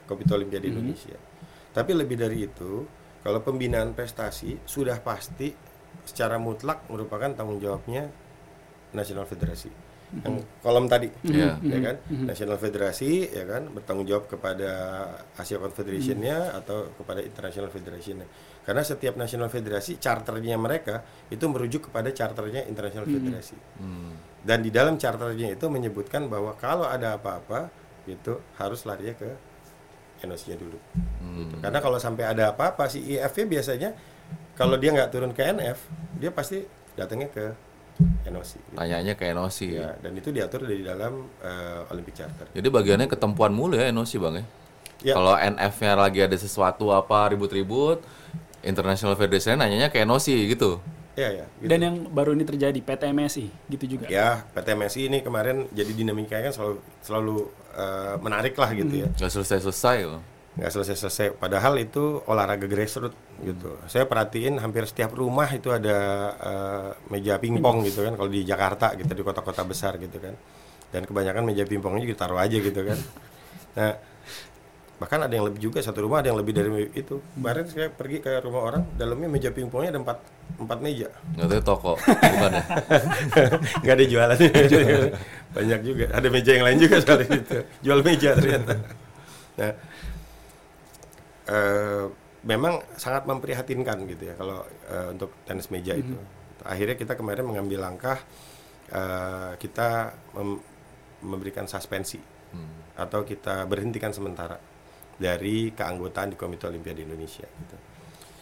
[0.06, 1.18] Komite Olimpiade Indonesia.
[1.74, 2.86] Tapi lebih dari itu,
[3.20, 5.50] kalau pembinaan prestasi sudah pasti
[6.06, 8.06] secara mutlak merupakan tanggung jawabnya
[8.94, 9.86] National Federasi.
[10.06, 11.58] Yang kolom tadi, Iya.
[11.58, 11.96] ya kan?
[12.30, 14.70] National Federasi, ya kan, bertanggung jawab kepada
[15.34, 18.26] Asia Confederation-nya atau kepada International Federation-nya.
[18.62, 23.56] Karena setiap National Federasi, charternya mereka itu merujuk kepada charternya International Federasi.
[23.82, 24.14] Hmm.
[24.46, 27.66] Dan di dalam charternya itu menyebutkan bahwa kalau ada apa-apa,
[28.06, 29.30] gitu harus larinya ke
[30.24, 30.78] NOC-nya dulu.
[31.20, 31.54] Gitu.
[31.60, 33.90] Karena kalau sampai ada apa-apa, si IF-nya biasanya
[34.56, 35.78] kalau dia nggak turun ke NF,
[36.16, 36.64] dia pasti
[36.96, 37.44] datangnya ke
[38.30, 38.50] NOC.
[38.56, 38.76] gitu.
[38.76, 39.58] Tanyanya ke NOC.
[39.76, 42.48] Ya, dan itu diatur dari dalam eh, Olympic Charter.
[42.56, 44.44] Jadi bagiannya ketempuan mulu ya NOC Bang ya?
[45.04, 45.12] Ya.
[45.12, 48.00] Kalau NF-nya lagi ada sesuatu apa ribut-ribut,
[48.64, 50.80] International Federation nanyanya ke NOC gitu.
[51.16, 51.46] Ya, ya.
[51.64, 51.68] gitu.
[51.72, 54.04] Dan yang baru ini terjadi PTMSI gitu juga.
[54.12, 57.36] Ya, PT MSI ini kemarin jadi dinamikanya kan selalu selalu
[57.72, 59.08] eh, menarik lah gitu ya.
[59.16, 60.22] Gak selesai-selesai loh.
[60.56, 61.36] nggak selesai-selesai.
[61.36, 63.12] Padahal itu olahraga grassroots
[63.44, 63.76] gitu.
[63.92, 65.98] Saya perhatiin hampir setiap rumah itu ada
[66.36, 68.16] eh, meja pingpong gitu kan.
[68.16, 70.32] Kalau di Jakarta gitu di kota-kota besar gitu kan.
[70.88, 72.98] Dan kebanyakan meja pingpongnya juga taruh aja gitu kan.
[73.76, 73.92] Nah
[74.96, 77.20] bahkan ada yang lebih juga satu rumah ada yang lebih dari itu.
[77.36, 80.18] Kemarin saya pergi ke rumah orang, dalamnya meja pingpongnya ada empat
[80.56, 81.08] empat meja.
[81.36, 82.64] Nggak tahu toko, bukan ya?
[83.84, 84.36] nggak ada jualan.
[85.56, 86.04] Banyak juga.
[86.16, 87.56] Ada meja yang lain juga soal itu.
[87.84, 88.72] Jual meja ternyata.
[89.60, 89.72] Nah
[91.46, 92.04] eh,
[92.46, 96.16] memang sangat memprihatinkan gitu ya kalau eh, untuk tenis meja itu.
[96.64, 98.16] Akhirnya kita kemarin mengambil langkah
[98.88, 100.64] eh, kita mem-
[101.20, 102.20] memberikan suspensi
[102.96, 104.56] atau kita berhentikan sementara
[105.16, 107.76] dari keanggotaan di Komite Olimpiade Indonesia gitu.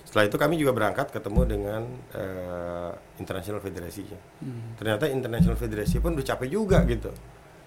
[0.05, 1.83] Setelah itu kami juga berangkat ketemu dengan
[2.13, 4.19] eh, International Federasinya.
[4.75, 7.11] Ternyata International Federasi pun udah capek juga gitu.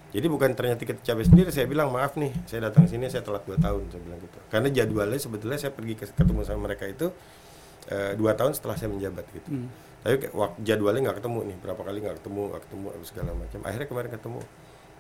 [0.08, 3.44] Jadi bukan ternyata kita capek sendiri, saya bilang maaf nih, saya datang sini saya telat
[3.44, 4.38] 2 tahun, saya bilang gitu.
[4.48, 7.12] Karena jadwalnya sebetulnya saya pergi ke- ketemu sama mereka itu
[7.88, 9.50] eh, dua tahun setelah saya menjabat gitu.
[9.98, 13.60] Tapi kayak wak- jadwalnya nggak ketemu nih, berapa kali nggak ketemu, nggak ketemu segala macam.
[13.64, 14.40] Akhirnya kemarin ketemu.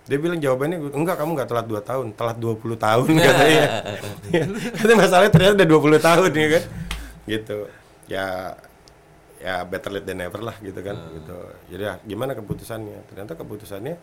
[0.07, 3.65] Dia bilang jawabannya enggak kamu nggak telat 2 tahun, telat 20 tahun katanya.
[4.71, 6.63] Itu masalahnya ternyata udah 20 tahun ya kan.
[7.27, 7.57] Gitu.
[8.07, 8.27] Ya
[9.37, 11.37] ya better late than never lah gitu kan gitu.
[11.75, 13.05] Jadi ya, gimana keputusannya?
[13.11, 13.95] Ternyata keputusannya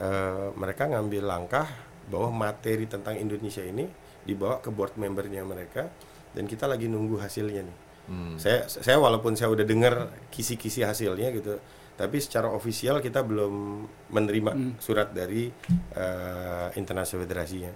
[0.00, 1.66] eh, mereka ngambil langkah
[2.08, 3.84] bahwa materi tentang Indonesia ini
[4.24, 5.92] dibawa ke board membernya mereka
[6.32, 7.76] dan kita lagi nunggu hasilnya nih.
[8.08, 8.36] Hmm.
[8.40, 11.60] Saya saya walaupun saya udah dengar kisi-kisi hasilnya gitu,
[11.98, 13.82] tapi secara ofisial kita belum
[14.14, 15.50] menerima surat dari
[15.98, 17.72] eh, internasional federasinya.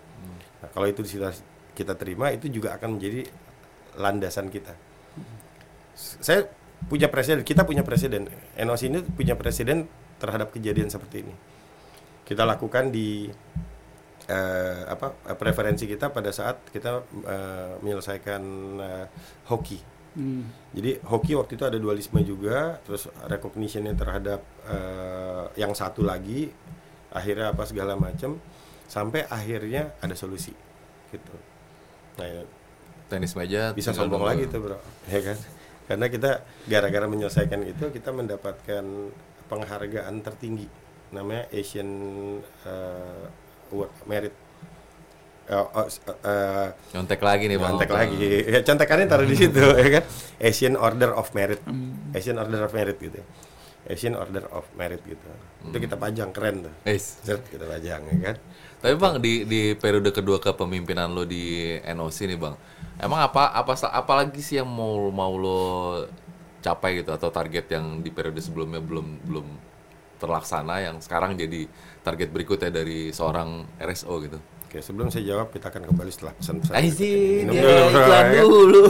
[0.62, 1.34] Nah, kalau itu kita,
[1.74, 3.26] kita terima itu juga akan menjadi
[3.98, 4.72] landasan kita.
[5.92, 6.46] S- Saya
[6.86, 8.30] punya presiden, kita punya presiden.
[8.54, 9.90] NOC ini punya presiden
[10.22, 11.34] terhadap kejadian seperti ini.
[12.22, 13.26] Kita lakukan di
[14.30, 18.42] eh, apa eh, preferensi kita pada saat kita eh, menyelesaikan
[18.78, 19.06] eh,
[19.50, 19.78] hoki.
[20.12, 20.44] Hmm.
[20.76, 26.52] Jadi hoki waktu itu ada dualisme juga, terus recognitionnya terhadap eh, yang satu lagi,
[27.12, 28.36] akhirnya apa segala macam,
[28.84, 30.52] sampai akhirnya ada solusi,
[31.08, 31.34] gitu.
[32.20, 32.42] Nah, ya,
[33.08, 34.76] Tenis meja bisa sombong lagi tuh bro,
[35.12, 35.38] ya kan?
[35.88, 36.30] Karena kita
[36.68, 38.84] gara-gara menyelesaikan itu kita mendapatkan
[39.48, 40.68] penghargaan tertinggi,
[41.12, 41.88] namanya Asian
[42.68, 44.34] eh, Award Merit.
[45.52, 47.76] Eh, oh, s- eh, Nyontek lagi nih bang.
[47.76, 48.24] Contek lagi.
[48.48, 50.04] Ya contekannya taruh di situ ya kan.
[50.40, 51.60] Asian Order of Merit.
[52.16, 53.20] Asian Order of Merit gitu.
[53.84, 55.28] Asian Order of Merit gitu.
[55.62, 56.74] Itu kita pajang keren tuh.
[56.88, 57.20] Is.
[57.20, 58.36] Set, kita pajang ya kan.
[58.80, 62.54] Tapi bang di di periode kedua kepemimpinan lo di NOC nih bang,
[62.98, 65.60] emang apa apa apa lagi sih yang mau mau lo
[66.58, 69.46] capai gitu atau target yang di periode sebelumnya belum belum
[70.18, 71.66] terlaksana yang sekarang jadi
[72.02, 74.38] target berikutnya dari seorang RSO gitu.
[74.72, 76.72] Oke, sebelum saya jawab kita akan kembali setelah pesan-pesan.
[76.72, 78.84] Aisin, Minum ya, dulu, iklan ya dulu.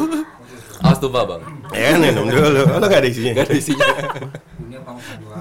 [0.79, 1.43] Awas tuh bang.
[1.75, 2.63] Ya minum dulu.
[2.71, 3.33] Oh, lo gak ada isinya?
[3.35, 3.87] Gak ada isinya.
[4.63, 5.41] Dua.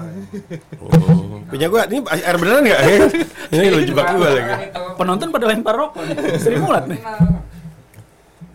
[0.82, 1.38] Oh.
[1.46, 2.80] Punya gua, ini air beneran gak?
[2.82, 3.00] Kan?
[3.54, 4.54] ini lo jebak gua lagi.
[4.98, 6.16] Penonton pada lempar rokok nih.
[6.42, 6.98] Sri Mulat nih.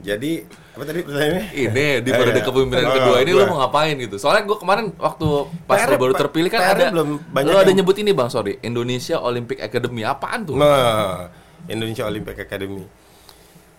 [0.03, 0.31] Jadi,
[0.75, 1.43] apa tadi pertanyaannya?
[1.55, 2.47] Ini di periode iya.
[2.51, 3.39] kepemimpinan Oh, kedua ini gua.
[3.39, 4.19] lo mau ngapain gitu?
[4.19, 5.27] Soalnya gue kemarin waktu
[5.63, 8.11] pas PR lo baru terpilih kan PR ada belum banyak lo ada yang- nyebut ini
[8.11, 10.59] bang sorry Indonesia Olympic Academy apaan tuh?
[10.59, 12.83] Nah, Indonesia Olympic Academy.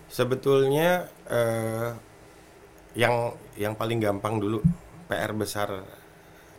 [0.09, 1.91] Sebetulnya eh,
[2.97, 4.61] yang yang paling gampang dulu
[5.05, 5.69] PR besar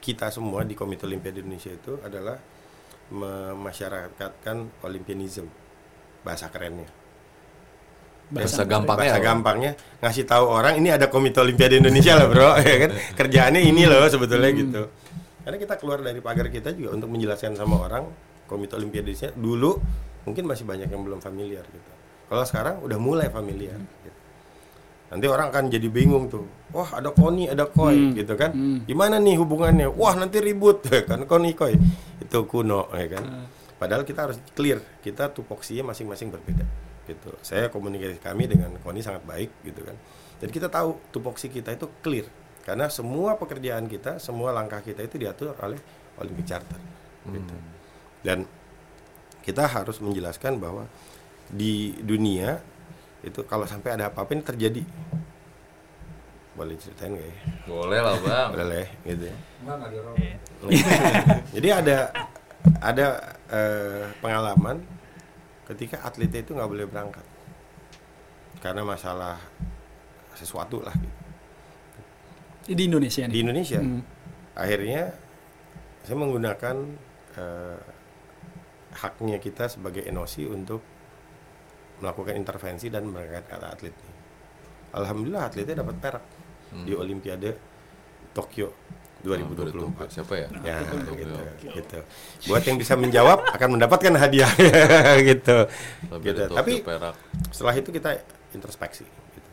[0.01, 2.39] kita semua di Komite Olimpiade Indonesia itu adalah
[3.11, 5.51] memasyarakatkan Olympianism
[6.23, 6.89] bahasa kerennya.
[8.31, 9.27] Bahasa gampangnya Bahasa apa?
[9.27, 12.91] gampangnya ngasih tahu orang ini ada Komite Olimpiade Indonesia lah bro, ya kan?
[13.19, 14.83] Kerjaannya ini loh sebetulnya gitu.
[15.43, 18.07] Karena kita keluar dari pagar kita juga untuk menjelaskan sama orang
[18.47, 19.83] Komite Olimpiade Indonesia dulu
[20.31, 21.91] mungkin masih banyak yang belum familiar gitu.
[22.31, 23.75] Kalau sekarang udah mulai familiar.
[23.75, 24.19] Gitu.
[25.11, 26.47] Nanti orang akan jadi bingung tuh.
[26.71, 28.55] Wah ada koni, ada koi gitu kan.
[28.87, 29.91] Gimana nih hubungannya?
[29.91, 31.75] Wah nanti ribut kan koni koi.
[32.23, 33.51] Itu kuno ya kan.
[33.75, 34.79] Padahal kita harus clear.
[35.03, 36.63] Kita tupoksinya masing-masing berbeda
[37.11, 37.35] gitu.
[37.43, 39.99] Saya komunikasi kami dengan koni sangat baik gitu kan.
[40.39, 42.31] Jadi kita tahu tupoksi kita itu clear.
[42.63, 45.81] Karena semua pekerjaan kita, semua langkah kita itu diatur oleh
[46.23, 46.79] Olympic Charter.
[47.27, 47.55] Gitu.
[48.23, 48.47] Dan
[49.41, 50.85] kita harus menjelaskan bahwa
[51.51, 52.61] di dunia
[53.21, 54.83] itu kalau sampai ada apa-apa ini terjadi
[56.61, 57.37] boleh ceritain gak ya?
[57.65, 58.49] Boleh lah bang.
[58.53, 59.37] Boleh gitu ya.
[59.65, 60.35] Enggak enggak dirobek.
[61.57, 61.99] Jadi ada
[62.85, 63.07] ada
[63.49, 64.77] eh, pengalaman
[65.73, 67.25] ketika atletnya itu nggak boleh berangkat
[68.61, 69.41] karena masalah
[70.37, 71.17] sesuatu lah gitu.
[72.77, 73.41] Di Indonesia di.
[73.41, 73.81] Indonesia.
[73.81, 74.03] Hmm.
[74.53, 75.17] Akhirnya
[76.05, 76.77] saya menggunakan
[77.41, 77.81] eh,
[78.95, 80.83] haknya kita sebagai NOC untuk
[82.01, 83.95] melakukan intervensi dan berangkatkan atlet.
[84.91, 86.25] Alhamdulillah atletnya dapat perak
[86.73, 87.55] di Olimpiade
[88.35, 88.73] Tokyo
[89.21, 90.17] 2024.
[90.17, 90.49] Siapa ya?
[90.65, 91.13] Ya, Tokyo.
[91.15, 91.37] gitu,
[91.77, 91.99] gitu.
[92.49, 94.51] Buat yang bisa menjawab akan mendapatkan hadiah
[95.31, 95.69] gitu.
[96.09, 96.43] Lebih gitu.
[96.51, 97.15] Tapi Perak.
[97.53, 98.11] setelah itu kita
[98.57, 99.49] introspeksi gitu.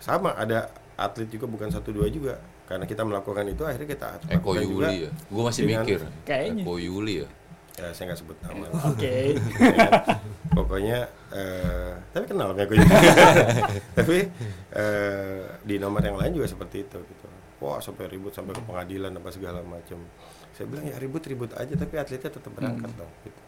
[0.00, 2.40] Sama ada atlet juga bukan satu dua juga.
[2.64, 5.10] Karena kita melakukan itu akhirnya kita Eko lakukan juga Yuli ya.
[5.28, 5.98] Gue masih mikir.
[6.24, 6.62] Kayaknya.
[6.64, 7.28] Eko Yuli ya.
[7.80, 8.68] Ya, saya nggak sebut nama.
[8.84, 9.32] Oke.
[9.32, 9.90] Ya kan?
[10.52, 10.98] Pokoknya
[11.32, 12.84] eh, tapi kenal Eko Yuli.
[13.98, 14.16] tapi
[14.76, 17.26] eh, di nomor yang lain juga seperti itu gitu.
[17.64, 19.96] Wah, sampai ribut sampai ke pengadilan apa segala macam.
[20.52, 23.40] Saya bilang ya ribut-ribut aja tapi atletnya tetap berangkat dong gitu.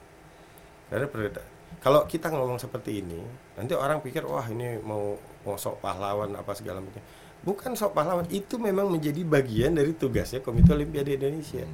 [0.88, 1.48] Karena perda-
[1.84, 3.20] kalau kita ngomong seperti ini,
[3.60, 7.04] nanti orang pikir wah ini mau mau sok pahlawan apa segala macam.
[7.44, 11.68] Bukan sok pahlawan, itu memang menjadi bagian dari tugasnya Komite Olimpiade Indonesia.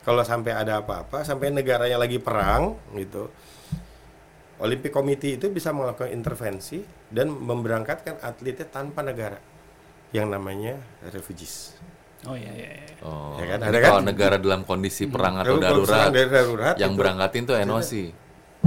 [0.00, 3.28] Kalau sampai ada apa-apa, sampai negaranya lagi perang gitu,
[4.60, 9.36] Olympic Committee itu bisa melakukan intervensi dan memberangkatkan atletnya tanpa negara
[10.12, 10.76] yang namanya
[11.08, 11.76] refugees.
[12.28, 12.68] Oh iya iya.
[12.76, 12.94] iya.
[13.00, 13.88] Oh, Ya kan, ada kan?
[13.88, 17.56] kalau negara dalam kondisi perang atau Kalau- kalau darurat, dari darurat yang itu berangkatin tuh
[17.56, 17.92] NOC.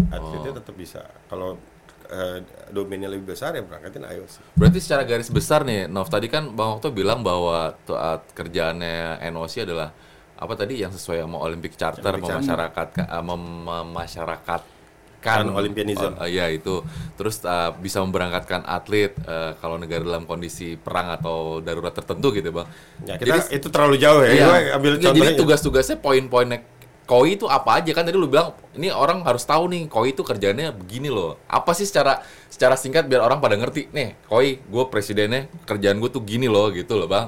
[0.10, 0.58] atletnya Oh.
[0.58, 1.02] tetap bisa.
[1.30, 1.58] Kalau
[2.04, 4.54] eh, domainnya lebih besar ya berangkatin IOC.
[4.54, 9.66] Berarti secara garis besar nih, Nov tadi kan Bang Okto bilang bahwa tuat kerjaannya NOC
[9.66, 9.94] adalah
[10.44, 14.62] apa tadi yang sesuai sama Olympic Charter, Olympic memasyarakat, eh, mem- memasyarakat
[15.24, 15.48] kan.
[15.48, 16.84] Oh, iya itu.
[17.16, 22.52] Terus uh, bisa memberangkatkan atlet uh, kalau negara dalam kondisi perang atau darurat tertentu gitu,
[22.52, 22.68] Bang.
[23.08, 24.32] Ya, kita itu terlalu jauh ya.
[24.36, 24.46] Iya.
[24.46, 25.32] Gua ambil contohnya.
[25.32, 26.60] Jadi tugas-tugasnya poin-poinnya
[27.04, 30.24] koi itu apa aja kan tadi lu bilang ini orang harus tahu nih koi itu
[30.28, 31.40] kerjanya begini loh.
[31.48, 32.20] Apa sih secara
[32.52, 36.72] secara singkat biar orang pada ngerti nih koi gue presidennya kerjaan gue tuh gini loh
[36.72, 37.28] gitu loh bang.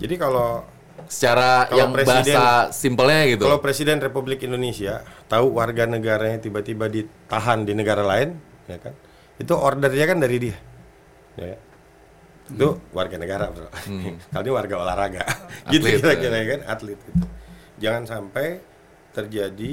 [0.00, 0.64] Jadi kalau
[1.08, 3.44] Secara Kalau yang presiden- bahasa simpelnya gitu.
[3.44, 8.36] Kalau Presiden Republik Indonesia tahu warga negaranya tiba-tiba ditahan di negara lain,
[8.68, 8.94] ya kan?
[9.36, 10.56] Itu ordernya kan dari dia.
[11.36, 11.56] Ya.
[11.56, 11.60] kan?
[12.52, 13.68] Itu warga negara, Bro.
[14.32, 15.24] Kali ini warga olahraga.
[15.72, 16.42] gitu Atlet, kira-kira ya.
[16.42, 17.24] ya kan, atlet gitu.
[17.80, 18.46] Jangan sampai
[19.12, 19.72] terjadi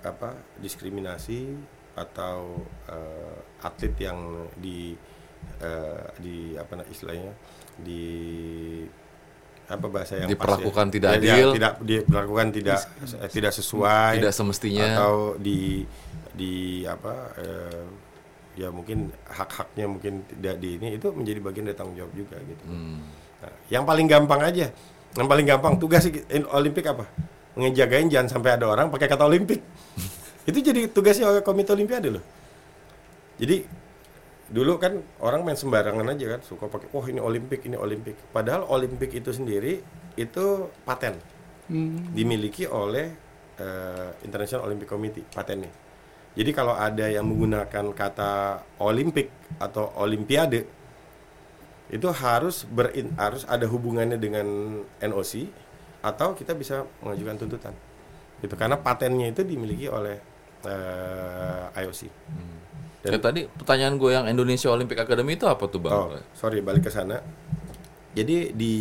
[0.00, 0.32] apa?
[0.60, 1.56] diskriminasi
[1.96, 4.96] atau eh, atlet yang di
[5.60, 7.32] eh, di apa istilahnya
[7.80, 8.04] di
[9.70, 10.34] apa bahasa yang pas ya?
[10.34, 11.50] Diperlakukan tidak Ya, dia adil.
[11.54, 12.80] tidak diperlakukan tidak
[13.30, 14.86] tidak sesuai Tidak semestinya.
[14.98, 15.86] atau di
[16.34, 17.84] di apa eh,
[18.58, 22.64] ya mungkin hak-haknya mungkin tidak di ini itu menjadi bagian dari tanggung jawab juga gitu.
[22.66, 22.98] Hmm.
[23.40, 24.66] Nah, yang paling gampang aja,
[25.16, 26.04] yang paling gampang tugas
[26.50, 27.06] Olimpik apa?
[27.56, 29.62] Ngejagain jangan sampai ada orang pakai kata Olimpik.
[30.50, 32.24] itu jadi tugasnya Komite Olimpiade loh.
[33.40, 33.64] Jadi
[34.50, 38.18] dulu kan orang main sembarangan aja kan, suka pakai, wah ini Olimpik, ini Olimpik.
[38.34, 39.80] Padahal Olimpik itu sendiri
[40.18, 40.44] itu
[40.84, 41.14] paten
[41.70, 42.10] Hmm.
[42.10, 43.14] dimiliki oleh
[43.62, 45.70] eh, International Olympic Committee patennya.
[46.34, 48.32] Jadi kalau ada yang menggunakan kata
[48.82, 49.30] Olimpik
[49.62, 50.66] atau Olimpiade
[51.90, 54.46] itu harus berin, harus ada hubungannya dengan
[54.98, 55.46] NOC
[56.02, 57.74] atau kita bisa mengajukan tuntutan.
[58.42, 60.18] Gitu karena patennya itu dimiliki oleh
[60.66, 62.10] eh, IOC.
[63.00, 65.92] Ya, tadi pertanyaan gue yang Indonesia Olympic Academy itu apa tuh bang?
[65.96, 67.16] Oh, sorry balik ke sana.
[68.12, 68.74] Jadi di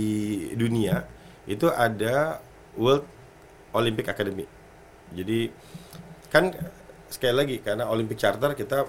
[0.60, 1.00] dunia
[1.48, 2.44] itu ada
[2.76, 3.08] World
[3.72, 4.44] Olympic Academy.
[5.16, 5.48] Jadi
[6.28, 6.52] kan
[7.08, 8.86] sekali lagi karena Olympic Charter kita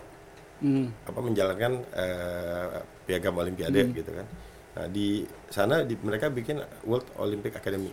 [0.61, 0.93] Hmm.
[1.09, 4.29] apa menjalankan eh, piagam Olimpiade gitu kan.
[4.77, 7.89] Nah di sana di, mereka bikin World Olympic Academy.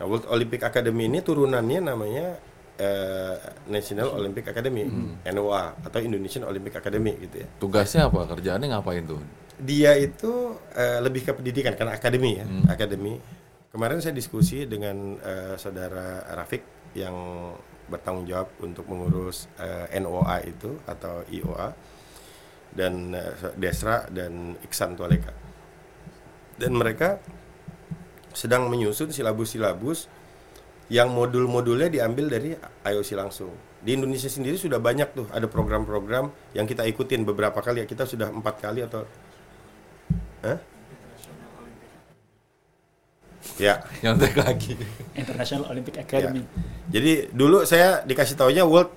[0.00, 2.40] Nah World Olympic Academy ini turunannya namanya
[2.78, 3.36] eh,
[3.68, 4.86] National Olympic Academy
[5.26, 7.48] NOA atau Indonesian Olympic Academy gitu ya.
[7.58, 8.24] Tugasnya apa?
[8.30, 9.20] Kerjaannya ngapain tuh?
[9.58, 13.18] Dia itu eh, lebih ke pendidikan karena akademi ya, akademi.
[13.68, 17.14] Kemarin saya diskusi dengan eh, saudara Rafiq yang
[17.90, 21.68] bertanggung jawab untuk mengurus eh, NOA itu atau IOA
[22.72, 25.34] dan eh, Desra dan Iksan Tualeka.
[26.58, 27.18] Dan mereka
[28.34, 30.06] sedang menyusun silabus-silabus
[30.88, 33.52] yang modul-modulnya diambil dari IOC langsung.
[33.78, 38.08] Di Indonesia sendiri sudah banyak tuh ada program-program yang kita ikutin beberapa kali ya kita
[38.08, 39.04] sudah empat kali atau
[40.42, 40.58] Hah?
[43.58, 44.78] Ya, Nyontek lagi.
[45.18, 46.06] International Olympic ya.
[46.06, 46.46] Academy.
[46.88, 48.94] Jadi dulu saya dikasih taunya World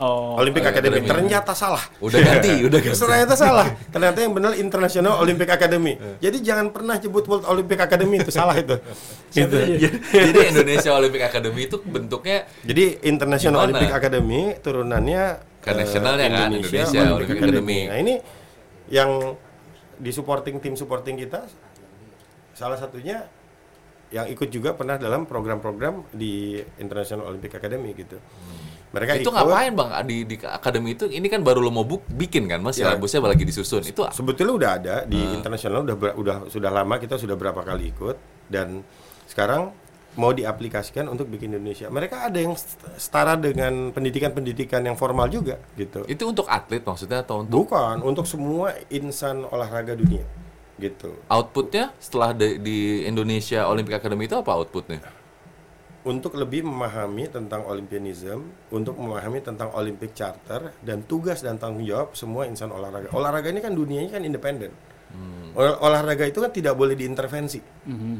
[0.00, 0.40] Oh.
[0.40, 1.04] Olympic Academy.
[1.04, 1.12] Academy.
[1.12, 1.84] Ternyata salah.
[2.00, 2.96] Udah ganti, udah ganti.
[2.96, 3.68] Ternyata salah.
[3.94, 6.00] Ternyata yang benar International Olympic Academy.
[6.24, 8.80] Jadi jangan pernah nyebut World Olympic Academy itu salah itu.
[9.30, 9.78] Gitu.
[10.10, 13.70] Jadi Indonesia Olympic Academy itu bentuknya Jadi International Gimana?
[13.70, 15.22] Olympic Academy turunannya
[15.62, 17.80] Ke eh, nasionalnya kan, Indonesia Olympic Academy.
[17.86, 18.14] Nah ini
[18.90, 19.38] yang
[20.00, 21.46] di supporting tim supporting kita
[22.58, 23.28] salah satunya
[24.10, 28.18] yang ikut juga pernah dalam program-program di International Olympic Academy gitu.
[28.90, 29.32] Mereka itu ikut.
[29.32, 32.74] ngapain bang di di akademi itu ini kan baru lo mau buk, bikin kan mas
[32.74, 32.90] Ya.
[32.90, 35.34] silabusnya lagi disusun itu Sebetulnya udah ada di Ah.
[35.34, 38.82] internasional udah udah sudah lama kita sudah berapa kali ikut dan
[39.24, 39.70] sekarang
[40.12, 41.86] mau diaplikasikan untuk bikin Indonesia.
[41.86, 42.58] Mereka ada yang
[42.96, 46.02] setara dengan pendidikan-pendidikan yang formal juga gitu.
[46.04, 50.26] itu untuk atlet maksudnya atau untuk Bukan untuk semua insan olahraga dunia
[50.76, 51.14] gitu.
[51.28, 54.98] outputnya setelah di, di Indonesia Olympic Academy itu apa outputnya
[56.00, 62.16] Untuk lebih memahami tentang Olympianism, untuk memahami tentang Olympic Charter dan tugas dan tanggung jawab
[62.16, 63.12] semua insan olahraga.
[63.12, 64.72] Olahraga ini kan dunianya kan independen.
[65.12, 65.52] Hmm.
[65.52, 67.60] Ol- Olahraga itu kan tidak boleh diintervensi.
[67.84, 68.16] Mhm.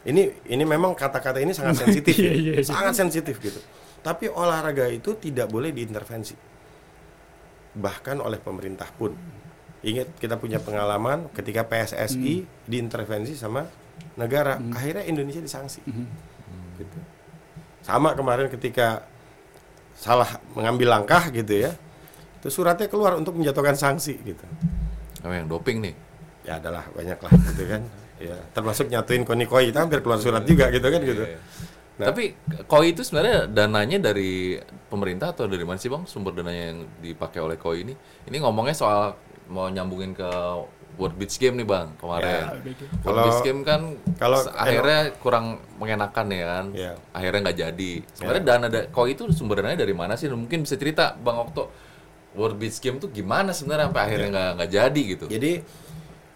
[0.00, 2.32] Ini ini memang kata-kata ini sangat sensitif, ya.
[2.32, 3.60] Iya, iya, sangat sensitif gitu.
[4.00, 6.32] Tapi olahraga itu tidak boleh diintervensi,
[7.76, 9.12] bahkan oleh pemerintah pun.
[9.80, 13.68] Ingat kita punya pengalaman ketika PSSI diintervensi sama
[14.16, 15.84] negara, akhirnya Indonesia disanksi.
[16.76, 16.96] Gitu.
[17.90, 19.02] Sama kemarin ketika
[19.98, 21.74] salah mengambil langkah gitu ya,
[22.38, 24.46] itu suratnya keluar untuk menjatuhkan sanksi gitu.
[25.26, 25.94] oh, yang doping nih
[26.40, 27.82] Ya adalah banyak lah gitu kan.
[28.20, 31.24] Ya, termasuk nyatuin koni koi itu hampir keluar surat juga gitu kan gitu.
[32.00, 32.08] Nah.
[32.08, 32.32] tapi
[32.64, 34.56] koi itu sebenarnya dananya dari
[34.88, 37.92] pemerintah atau dari mana sih bang sumber dananya yang dipakai oleh koi ini
[38.24, 39.20] ini ngomongnya soal
[39.52, 40.24] mau nyambungin ke
[41.00, 42.76] World Beach Game nih bang kemarin World Ya.
[43.00, 43.80] Kalau- Beach Game kan
[44.14, 45.46] kalau- akhirnya kurang
[45.76, 46.92] mengenakan ya kan Ya.
[47.10, 50.76] akhirnya nggak jadi sebenarnya dana da- koi itu sumber dananya dari mana sih mungkin bisa
[50.76, 51.72] cerita bang Okto
[52.30, 55.24] World Beach Game tuh gimana sebenarnya sampai akhirnya nggak nggak jadi gitu.
[55.26, 55.52] Jadi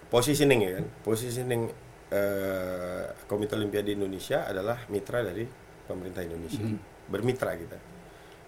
[0.08, 1.62] positioning ya kan, positioning
[2.08, 5.42] eh, Komite Olimpiade Indonesia adalah mitra dari
[5.84, 6.62] pemerintah Indonesia.
[7.04, 7.78] Bermitra kita.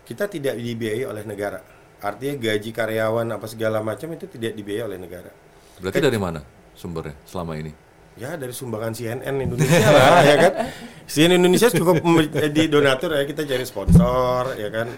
[0.03, 1.59] Kita tidak dibiayai oleh negara.
[1.99, 5.31] Artinya gaji karyawan apa segala macam itu tidak dibiayai oleh negara.
[5.79, 6.41] Berarti dari mana
[6.73, 7.73] sumbernya selama ini?
[8.17, 10.53] Ya dari sumbangan CNN Indonesia lah ya kan.
[11.05, 12.01] CNN Indonesia cukup
[12.35, 14.89] eh, di donatur ya kita cari sponsor ya kan.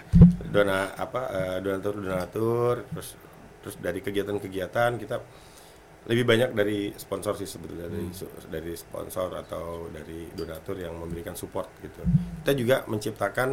[0.49, 3.19] Dona apa eh, donatur donatur terus
[3.59, 5.19] terus dari kegiatan-kegiatan kita
[6.07, 11.35] lebih banyak dari sponsor sih sebetulnya dari su- dari sponsor atau dari donatur yang memberikan
[11.35, 11.99] support gitu.
[12.39, 13.49] Kita juga menciptakan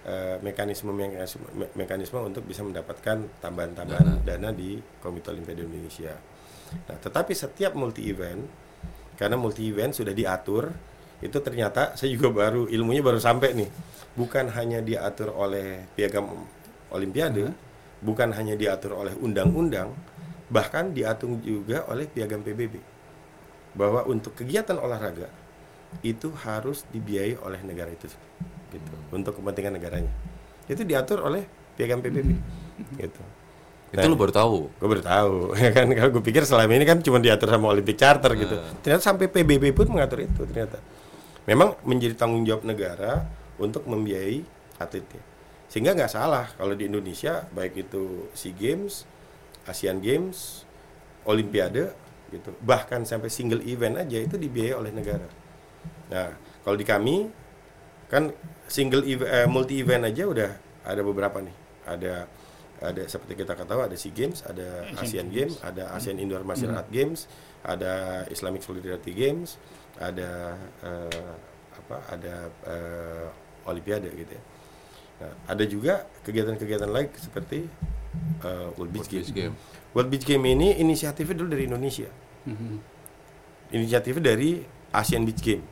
[0.00, 6.16] eh, mekanisme mekanisme me- mekanisme untuk bisa mendapatkan tambahan-tambahan dana di Komite Olimpiade Indonesia.
[6.70, 8.42] Nah, tetapi setiap multi event
[9.18, 10.70] karena multi event sudah diatur
[11.20, 13.70] itu ternyata saya juga baru ilmunya baru sampai nih.
[14.14, 16.26] Bukan hanya diatur oleh piagam
[16.90, 19.92] olimpiade bukan hanya diatur oleh undang-undang
[20.50, 22.80] bahkan diatur juga oleh piagam PBB
[23.78, 25.30] bahwa untuk kegiatan olahraga
[26.02, 28.10] itu harus dibiayai oleh negara itu
[28.70, 28.96] gitu.
[29.14, 30.10] Untuk kepentingan negaranya.
[30.66, 31.46] Itu diatur oleh
[31.78, 32.30] piagam PBB
[32.98, 33.22] gitu
[33.90, 34.56] Itu lu baru tahu.
[34.70, 35.34] gue baru tahu.
[35.62, 38.54] Ya kan kalau gue pikir selama ini kan cuma diatur sama Olympic Charter gitu.
[38.86, 40.78] Ternyata sampai PBB pun mengatur itu ternyata.
[41.50, 43.26] Memang menjadi tanggung jawab negara
[43.58, 44.46] untuk membiayai
[44.78, 45.18] atletnya.
[45.66, 49.06] Sehingga nggak salah kalau di Indonesia baik itu Sea Games
[49.66, 50.62] Asian Games
[51.26, 51.90] Olimpiade
[52.30, 52.54] gitu.
[52.62, 55.26] Bahkan sampai single event aja itu dibiayai oleh negara.
[56.14, 56.30] Nah
[56.62, 57.26] kalau di kami
[58.06, 58.30] kan
[58.70, 60.50] single ev- eh, multi event aja udah
[60.86, 61.54] ada beberapa nih.
[61.86, 62.26] Ada
[62.80, 66.88] ada seperti kita ketahui ada SEA Games, ada Asian Games, ada Asian Indoor Martial Art
[66.88, 67.28] Games,
[67.60, 69.60] ada Islamic Solidarity Games,
[70.00, 71.32] ada eh,
[71.76, 74.42] apa ada eh, Olimpiade gitu ya.
[75.20, 77.68] Nah, ada juga kegiatan-kegiatan lain seperti
[78.40, 79.52] eh, World Beach Beach Game.
[79.52, 79.54] Game.
[79.92, 82.08] World Beach Game ini inisiatifnya dulu dari Indonesia.
[83.76, 84.64] Inisiatifnya dari
[84.96, 85.62] Asian Beach Game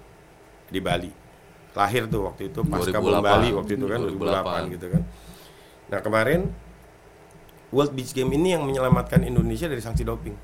[0.69, 1.09] di Bali.
[1.73, 3.25] Lahir tuh waktu itu pasca bom 2008.
[3.25, 4.69] Bali waktu itu kan 2008.
[4.69, 5.03] 2008 gitu kan.
[5.89, 6.41] Nah, kemarin
[7.75, 10.37] World Beach Game ini yang menyelamatkan Indonesia dari sanksi doping.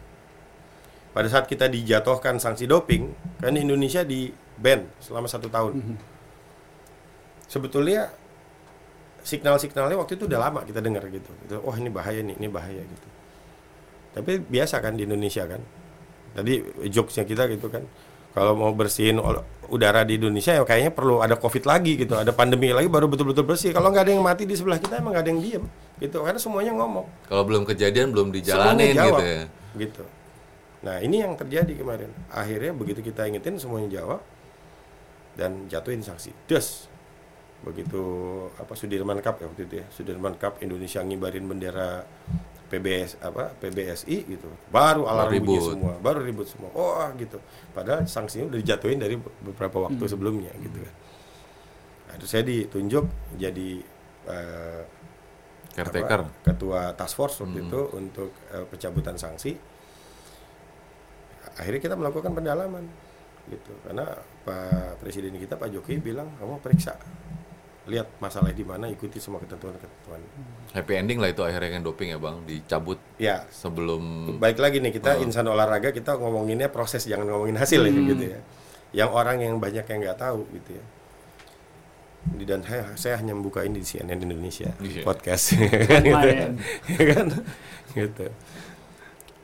[1.15, 5.97] Pada saat kita dijatuhkan sanksi doping, kan Indonesia di ban selama satu tahun.
[7.47, 8.11] Sebetulnya
[9.25, 11.31] signal-signalnya waktu itu udah lama kita dengar gitu.
[11.47, 11.63] gitu.
[11.65, 13.09] Oh ini bahaya nih, ini bahaya gitu.
[14.15, 15.63] Tapi biasa kan di Indonesia kan.
[16.35, 16.61] Tadi
[16.91, 17.87] jokesnya kita gitu kan.
[18.35, 19.23] Kalau mau bersihin
[19.71, 23.47] udara di Indonesia ya kayaknya perlu ada covid lagi gitu, ada pandemi lagi baru betul-betul
[23.47, 23.71] bersih.
[23.71, 25.65] Kalau nggak ada yang mati di sebelah kita emang nggak ada yang diem
[26.03, 26.19] gitu.
[26.21, 27.07] Karena semuanya ngomong.
[27.31, 29.43] Kalau belum kejadian belum Semuanya dijalanin jawab, gitu ya.
[29.79, 30.05] Gitu.
[30.85, 32.11] Nah ini yang terjadi kemarin.
[32.29, 34.21] Akhirnya begitu kita ingetin semuanya jawab
[35.39, 36.35] dan jatuhin sanksi.
[36.51, 36.91] Des.
[37.65, 38.03] Begitu
[38.61, 39.87] apa Sudirman Cup ya waktu itu ya.
[39.95, 42.03] Sudirman Cup Indonesia ngibarin bendera
[42.71, 44.49] PBS apa PBSI gitu.
[44.73, 45.73] Baru alarm bunyi ribut.
[45.77, 46.71] semua, baru ribut semua.
[46.75, 47.39] Oh gitu.
[47.77, 50.95] Padahal sanksinya udah dijatuhin dari beberapa waktu sebelumnya gitu kan.
[52.11, 53.05] Nah, terus saya ditunjuk
[53.37, 53.71] jadi
[54.31, 54.83] eh,
[55.75, 56.21] Caretaker.
[56.23, 59.75] apa, ketua task force waktu itu untuk eh, pencabutan sanksi
[61.59, 62.85] akhirnya kita melakukan pendalaman
[63.51, 64.09] gitu karena
[64.43, 66.97] pak presiden kita pak jokowi bilang kamu periksa
[67.85, 70.21] lihat masalah di mana ikuti semua ketentuan-ketentuan.
[70.73, 73.45] Happy ending lah itu akhirnya kan doping ya bang, dicabut ya.
[73.53, 78.25] sebelum baik lagi nih kita insan olahraga kita ngomonginnya proses jangan ngomongin hasil ya gitu
[78.25, 78.41] ya.
[78.95, 80.85] Yang orang yang banyak yang nggak tahu gitu ya.
[82.49, 85.05] Dan saya, saya hanya membuka ini di CNN Indonesia Iya.
[85.05, 85.61] podcast.
[85.61, 86.29] Kan gitu.
[86.33, 86.49] Ya.
[86.89, 87.27] Ya kan?
[87.93, 88.27] Gitu.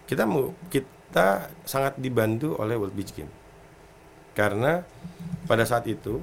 [0.09, 1.29] Kita mau kita
[1.69, 3.29] sangat dibantu oleh World Beach Game
[4.33, 4.81] karena
[5.45, 6.23] pada saat itu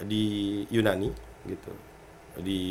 [0.00, 1.12] di Yunani
[1.48, 1.72] gitu.
[2.38, 2.62] Di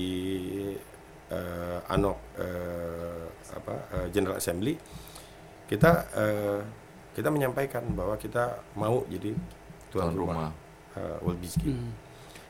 [1.33, 4.77] eh, Anok eh, apa eh, General Assembly
[5.67, 6.59] kita eh,
[7.17, 9.33] kita menyampaikan bahwa kita mau jadi
[9.89, 10.51] tuan tuan rumah, rumah.
[11.21, 11.93] World Beach Game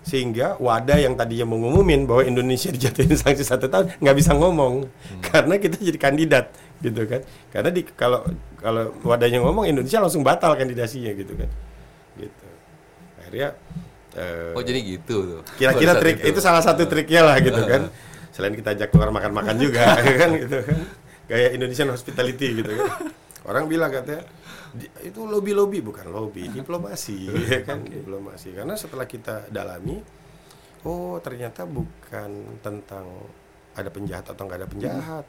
[0.08, 4.88] sehingga wadah yang tadinya mau ngumumin bahwa Indonesia dijatuhin sanksi satu tahun nggak bisa ngomong.
[5.20, 7.28] Karena kita jadi kandidat gitu kan.
[7.52, 8.24] Karena di kalau
[8.64, 11.52] kalau wadahnya ngomong Indonesia langsung batal kandidasinya gitu kan.
[12.16, 12.48] Gitu.
[13.20, 13.60] Akhirnya
[14.18, 15.42] eh, Oh jadi gitu tuh.
[15.56, 16.40] kira-kira trik itu.
[16.42, 17.88] salah satu triknya lah gitu kan.
[18.34, 20.80] Selain kita ajak keluar makan-makan juga ya kan gitu kan.
[21.28, 23.14] Kayak Indonesian hospitality gitu kan.
[23.46, 24.26] Orang bilang katanya
[24.74, 28.52] "Di- itu lobby lobby bukan lobby diplomasi ya kan diplomasi.
[28.52, 30.02] Karena setelah kita dalami
[30.84, 33.06] oh ternyata bukan tentang
[33.74, 35.26] ada penjahat atau nggak ada penjahat.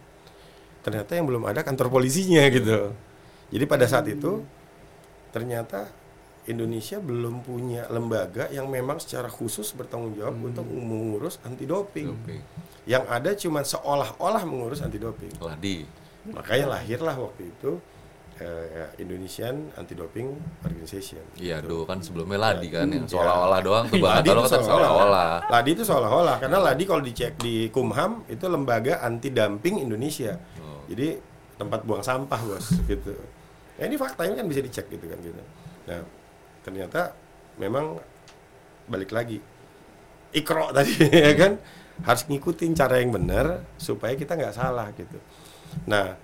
[0.78, 2.92] Ternyata yang belum ada kantor polisinya gitu.
[3.48, 4.40] Jadi pada saat itu
[5.28, 5.88] ternyata
[6.48, 12.08] Indonesia belum punya lembaga yang memang secara khusus bertanggung jawab untuk mengurus anti doping.
[12.10, 12.40] Doping.
[12.88, 15.28] Yang ada cuma seolah-olah mengurus anti doping.
[15.38, 15.84] Ladi.
[16.28, 17.76] Makanya lahirlah waktu itu
[18.38, 20.28] eh, Indonesian Anti Doping
[20.62, 21.24] Organization.
[21.34, 23.12] Iya, dulu kan sebelumnya Ladi kan yang Iya.
[23.12, 25.30] seolah-olah doang tuh Bang Ladi kan seolah-olah.
[25.48, 30.36] Ladi itu seolah-olah karena Ladi kalau dicek di Kumham itu lembaga anti dumping Indonesia.
[30.62, 30.84] Oh.
[30.86, 31.18] Jadi
[31.58, 33.12] tempat buang sampah bos gitu.
[33.74, 35.42] Ya ini fakta ini kan bisa dicek gitu kan gitu.
[35.90, 36.00] Nah
[36.68, 37.16] ternyata
[37.56, 37.96] memang
[38.84, 39.40] balik lagi
[40.36, 41.56] ikro tadi ya kan
[42.04, 45.16] harus ngikutin cara yang benar supaya kita nggak salah gitu.
[45.88, 46.14] Nah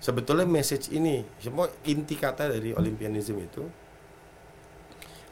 [0.00, 3.62] sebetulnya message ini semua inti kata dari Olympianism itu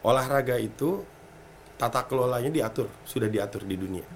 [0.05, 1.03] olahraga itu
[1.81, 4.07] tata kelolanya diatur sudah diatur di dunia.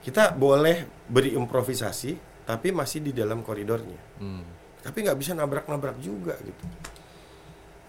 [0.00, 4.00] Kita boleh beri improvisasi tapi masih di dalam koridornya.
[4.18, 4.42] Hmm.
[4.80, 6.64] Tapi nggak bisa nabrak-nabrak juga gitu.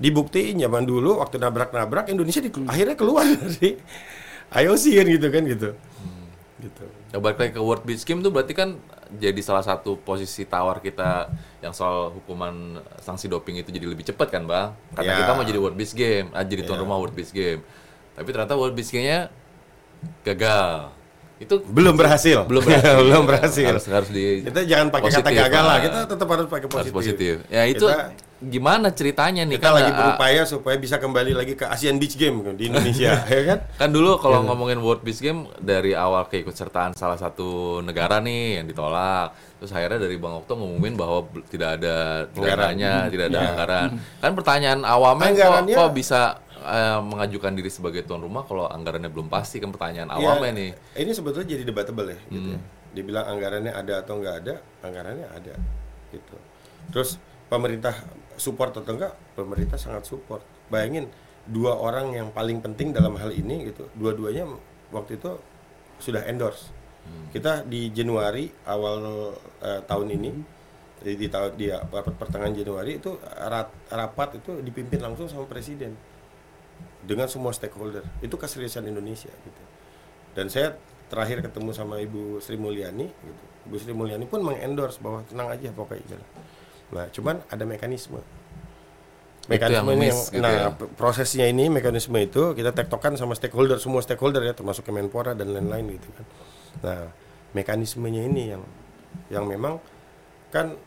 [0.01, 3.77] Dibuktiin zaman dulu waktu nabrak-nabrak Indonesia di- akhirnya keluar dari
[4.51, 5.69] IOC kan gitu kan gitu.
[6.57, 6.83] Gitu.
[7.09, 8.81] Ya balik lagi ke World Beach Game tuh berarti kan
[9.11, 11.27] jadi salah satu posisi tawar kita
[11.59, 14.71] yang soal hukuman sanksi doping itu jadi lebih cepat kan bang?
[14.91, 15.17] Karena Ya.
[15.19, 16.81] kita mau jadi World Beach Game, ah, jadi tuan Ya.
[16.81, 17.61] rumah World Beach Game.
[18.11, 19.27] Tapi ternyata World Beach Game-nya
[20.21, 20.93] gagal.
[21.37, 22.45] Itu Belum berhasil.
[22.45, 22.95] belum berhasil.
[23.01, 23.67] Belum berhasil.
[23.67, 25.73] Harus harus di Kita jangan pakai kata Positif, gagal lah.
[25.73, 25.79] ah.
[25.81, 26.93] Kita tetap harus pakai harus positif.
[26.93, 27.35] positif.
[27.49, 29.77] Ya itu Kita- gimana ceritanya nih Kita kan?
[29.77, 33.59] lagi ah, berupaya supaya bisa kembali lagi ke Asian Beach Game di Indonesia, ya kan?
[33.77, 38.65] Kan dulu kalau ngomongin World Beach Game dari awal keikutsertaan salah satu negara nih yang
[38.65, 39.31] ditolak.
[39.57, 42.57] Terus akhirnya dari Bang Okto ngumumin bahwa tidak ada Anggaran.
[42.73, 43.47] dananya, tidak ada Iya.
[43.47, 43.89] anggaran.
[44.17, 46.21] Kan pertanyaan awamnya kok, Anggarannya- kok bisa
[46.61, 50.69] eh, mengajukan diri sebagai tuan rumah kalau anggarannya belum pasti kan pertanyaan awamnya nih.
[50.95, 52.57] Ini sebetulnya jadi debatable ya, gitu ya.
[52.57, 52.65] Hmm.
[52.91, 55.53] Dibilang anggarannya ada atau nggak ada, anggarannya ada,
[56.09, 56.35] gitu.
[56.89, 57.17] Terus
[57.47, 57.97] pemerintah
[58.41, 59.13] support atau enggak?
[59.37, 60.41] Pemerintah sangat support.
[60.73, 61.05] Bayangin
[61.45, 63.85] dua orang yang paling penting dalam hal ini, gitu.
[63.93, 64.49] Dua-duanya
[64.89, 65.37] waktu itu
[66.01, 66.73] sudah endorse.
[67.05, 67.29] Hmm.
[67.29, 68.97] Kita di Januari awal
[69.61, 70.31] eh, tahun ini
[71.01, 75.97] di, di tahun di rapat pertengahan Januari itu rat- rapat itu dipimpin langsung sama presiden
[77.01, 79.61] dengan semua stakeholder itu keseriusan Indonesia gitu
[80.37, 80.77] dan saya
[81.09, 85.73] terakhir ketemu sama Ibu Sri Mulyani gitu Ibu Sri Mulyani pun mengendorse bahwa tenang aja
[85.73, 86.21] pokoknya
[86.91, 88.19] nah cuman ada mekanisme.
[89.49, 90.67] Yang ini miss gitu nah ya.
[90.71, 95.97] prosesnya ini mekanisme itu kita tektokan sama stakeholder semua stakeholder ya termasuk Kemenpora dan lain-lain
[95.97, 96.25] gitu kan.
[96.85, 96.99] Nah
[97.57, 98.63] mekanismenya ini yang
[99.33, 99.81] yang memang
[100.53, 100.77] kan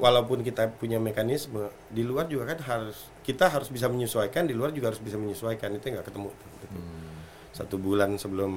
[0.00, 4.72] walaupun kita punya mekanisme di luar juga kan harus kita harus bisa menyesuaikan di luar
[4.72, 5.76] juga harus bisa menyesuaikan.
[5.76, 6.80] Itu nggak ketemu gitu.
[7.56, 8.52] satu bulan sebelum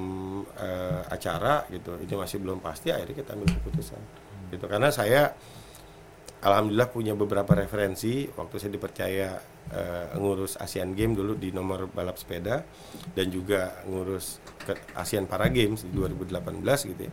[0.60, 4.00] eh, acara gitu itu masih belum pasti akhirnya kita ambil keputusan.
[4.50, 5.36] Gitu karena saya
[6.40, 9.28] alhamdulillah punya beberapa referensi waktu saya dipercaya
[9.72, 12.64] eh, ngurus Asian Games dulu di nomor balap sepeda
[13.12, 17.12] dan juga ngurus ke Asian Para Games di 2018 gitu ya.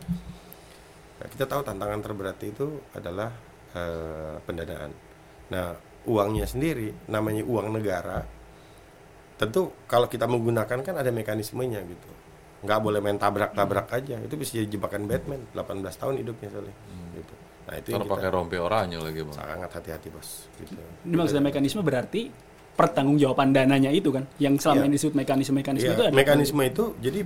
[1.18, 3.28] Nah, kita tahu tantangan terberat itu adalah
[3.76, 4.92] eh, pendanaan.
[5.52, 5.76] Nah,
[6.08, 8.24] uangnya sendiri namanya uang negara.
[9.38, 12.10] Tentu kalau kita menggunakan kan ada mekanismenya gitu.
[12.64, 14.18] Nggak boleh main tabrak-tabrak aja.
[14.18, 15.46] Itu bisa jadi jebakan Batman.
[15.54, 16.74] 18 tahun hidupnya soalnya.
[16.74, 16.97] Gitu.
[17.68, 19.36] Nah, itu Kalau pakai rompi oranye lagi bang.
[19.36, 20.48] sangat hati-hati, Bos.
[20.56, 20.72] Gitu.
[21.04, 22.32] Ini maksudnya mekanisme berarti
[22.72, 24.86] pertanggungjawaban dananya itu kan yang selama Iya.
[24.88, 27.20] ini disebut mekanisme-mekanisme Iya, itu ada mekanisme itu jadi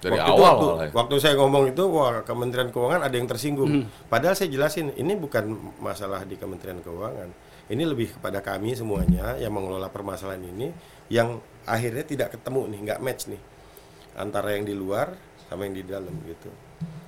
[0.00, 0.90] Dari waktu awal itu, waktu, ya.
[0.92, 3.70] waktu saya ngomong itu wah Kementerian Keuangan ada yang tersinggung.
[3.70, 3.84] Hmm.
[4.04, 5.44] Padahal saya jelasin ini bukan
[5.80, 7.28] masalah di Kementerian Keuangan.
[7.72, 10.68] Ini lebih kepada kami semuanya yang mengelola permasalahan ini
[11.08, 13.40] yang akhirnya tidak ketemu nih, nggak match nih
[14.14, 15.08] antara yang di luar
[15.48, 16.52] sama yang di dalam gitu.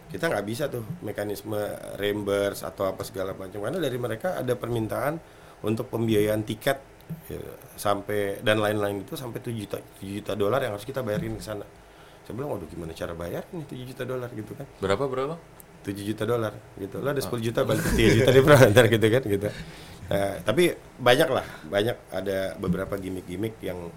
[0.06, 1.58] Kita nggak bisa tuh mekanisme
[1.98, 5.18] reimburse atau apa segala macam karena dari mereka ada permintaan
[5.66, 6.78] untuk pembiayaan tiket
[7.26, 7.42] ya,
[7.74, 11.42] sampai dan lain-lain itu sampai 7 juta 7 juta dolar yang harus kita bayarin ke
[11.42, 11.66] sana.
[12.26, 14.66] Saya bilang, waduh gimana cara bayar nih 7 juta dolar gitu kan.
[14.82, 15.34] Berapa berapa?
[15.86, 16.98] 7 juta dolar gitu.
[16.98, 19.48] Lo ada 10 juta balik ke 3 juta ntar gitu kan gitu.
[20.06, 20.70] Nah, tapi
[21.02, 23.90] banyak lah, banyak ada beberapa gimmick-gimmick yang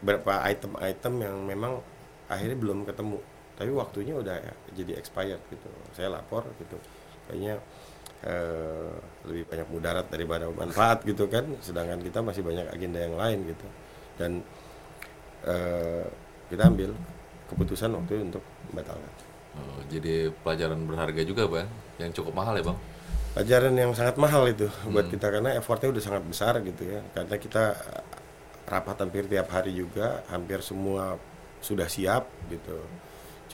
[0.00, 1.72] beberapa item-item yang memang
[2.28, 3.20] akhirnya belum ketemu.
[3.54, 5.68] Tapi waktunya udah ya, jadi expired gitu.
[5.94, 6.76] Saya lapor gitu.
[7.30, 7.62] Kayaknya
[8.26, 8.94] eh,
[9.30, 11.46] lebih banyak mudarat daripada manfaat gitu kan.
[11.62, 13.66] Sedangkan kita masih banyak agenda yang lain gitu.
[14.18, 14.42] Dan
[15.46, 16.06] eh,
[16.50, 16.90] kita ambil
[17.50, 18.42] keputusan waktu untuk
[18.72, 19.12] membatalkan.
[19.54, 21.70] Oh, jadi pelajaran berharga juga bang,
[22.02, 22.78] yang cukup mahal ya bang.
[23.34, 27.34] pelajaran yang sangat mahal itu buat kita karena effortnya udah sangat besar gitu ya karena
[27.34, 27.74] kita
[28.64, 31.18] rapat hampir tiap hari juga hampir semua
[31.58, 32.78] sudah siap gitu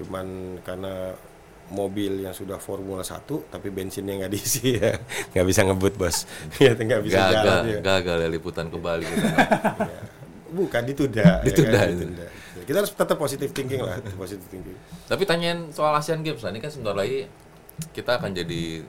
[0.01, 1.13] cuman karena
[1.71, 4.99] mobil yang sudah Formula 1 tapi bensinnya nggak diisi ya
[5.33, 6.27] nggak bisa ngebut bos
[6.59, 7.81] ya nggak bisa gagal, jalan ya.
[7.81, 9.07] gagal ya liputan ke Bali.
[9.07, 9.27] gitu.
[9.81, 10.03] Ya.
[10.51, 11.89] bukan ditunda ya Ditunda, kan?
[11.95, 12.03] itu.
[12.11, 12.27] Ditunda.
[12.67, 14.75] kita harus tetap positive thinking lah positive thinking
[15.07, 17.31] Tapi tanyain soal Asian Games lah, ini kan sebentar lagi
[17.95, 18.83] kita akan jadi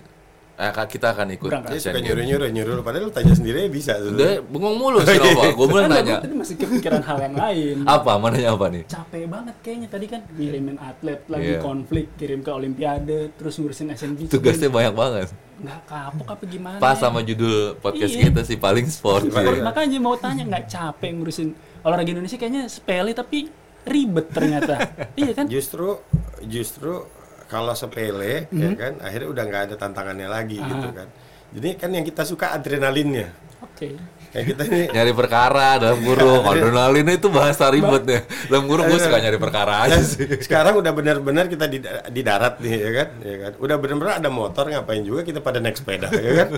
[0.62, 1.74] eh kita akan ikut Berangkat.
[1.74, 5.44] dia suka nyuruh nyuruh nyuruh padahal lu tanya sendiri bisa Udah bengong mulu sih Nova.
[5.50, 6.16] Gue mulai Kan nanya.
[6.22, 7.76] tadi masih kepikiran hal yang lain.
[7.98, 8.12] Apa?
[8.22, 8.84] Mananya apa nih?
[8.86, 11.66] Capek banget kayaknya tadi kan ngirimin atlet lagi Iya.
[11.66, 14.30] konflik, kirim ke Olimpiade, terus ngurusin Games.
[14.30, 15.28] Tugasnya banyak banget.
[15.62, 16.78] nggak kapok apa gimana?
[16.78, 18.30] Pas sama judul podcast Iya.
[18.30, 19.30] kita sih paling sport.
[19.30, 19.62] Iya.
[19.62, 23.50] Makanya mau tanya nggak capek ngurusin olahraga Indonesia kayaknya sepele tapi
[23.82, 24.78] ribet ternyata.
[25.22, 25.46] iya kan?
[25.46, 25.98] justru
[26.46, 27.06] justru
[27.52, 28.56] kalau sepele Mhm.
[28.56, 31.08] ya kan akhirnya udah nggak ada tantangannya lagi gitu kan
[31.52, 33.28] jadi kan yang kita suka adrenalinnya
[33.60, 34.00] Oke.
[34.32, 36.48] kayak kita ini Nyari perkara dalam kurung.
[36.50, 38.22] Adrenalin itu bahasa ribet ya.
[38.48, 40.24] Dalam kurung gue suka nyari perkara aja sih.
[40.48, 44.32] sekarang udah benar-benar kita di, di darat nih ya kan ya kan udah benar-benar ada
[44.32, 46.50] motor ngapain juga kita pada naik sepeda ya kan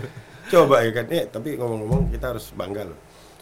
[0.48, 3.00] coba ya kan eh tapi ngomong-ngomong kita harus bangga loh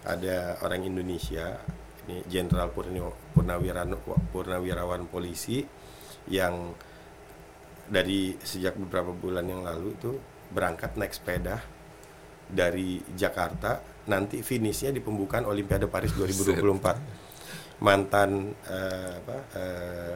[0.07, 1.59] ada orang Indonesia
[2.07, 3.93] ini Jenderal Purnawirawan
[4.31, 5.61] Purnawirawan polisi
[6.25, 6.71] yang
[7.87, 10.11] dari sejak beberapa bulan yang lalu itu
[10.51, 11.61] berangkat naik sepeda
[12.49, 13.81] dari Jakarta.
[14.09, 20.15] Nanti finishnya di pembukaan Olimpiade Paris 2024 mantan eh, apa eh,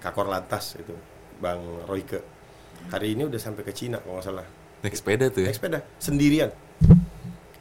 [0.00, 0.92] kakor lantas itu
[1.40, 2.20] Bang Royke.
[2.92, 4.46] Hari ini udah sampai ke Cina kalau nggak salah.
[4.84, 5.46] Naik sepeda tuh ya.
[5.50, 6.50] naik sepeda sendirian.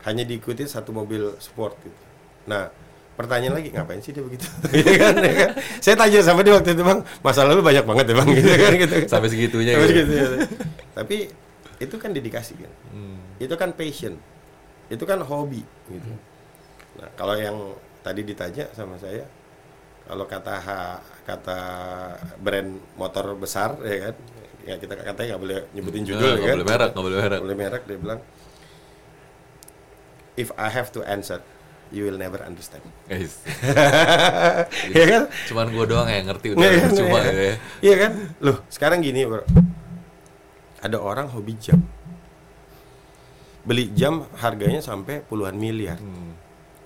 [0.08, 2.08] Hanya diikuti satu mobil sport gitu
[2.48, 2.72] nah
[3.18, 4.46] pertanyaan lagi ngapain sih dia begitu
[5.02, 5.52] kan, ya kan?
[5.82, 8.74] saya tanya sama dia waktu itu bang masalah lu banyak banget ya bang gitu kan
[8.78, 9.98] gitu Sampai segitunya Sampai gitu.
[10.06, 10.48] segitu, ya.
[10.94, 11.18] tapi
[11.78, 13.18] itu kan dedikasi kan Hmm.
[13.38, 14.14] itu kan passion
[14.88, 16.12] itu kan hobi gitu
[16.98, 17.58] nah kalau yang
[18.00, 19.26] tadi ditanya sama saya
[20.06, 21.60] kalau kata ha- kata
[22.38, 24.16] brand motor besar ya kan
[24.64, 27.18] ya kita katanya nggak boleh nyebutin Nah, judul nggak ya kan boleh merek, nggak boleh
[27.18, 27.28] merek.
[27.30, 28.20] Nggak boleh merek dia bilang
[30.36, 31.42] if I have to answer
[31.90, 33.42] you will never understand Guys,
[34.98, 37.32] ya kan cuman gue doang yang ngerti udah Iya kan, cuma iya.
[37.32, 37.56] ya.
[37.82, 38.12] Iya kan?
[38.44, 39.44] Loh, sekarang gini, Bro.
[40.84, 41.80] Ada orang hobi jam.
[43.68, 46.00] Beli jam harganya sampai puluhan miliar.
[46.00, 46.36] Hmm.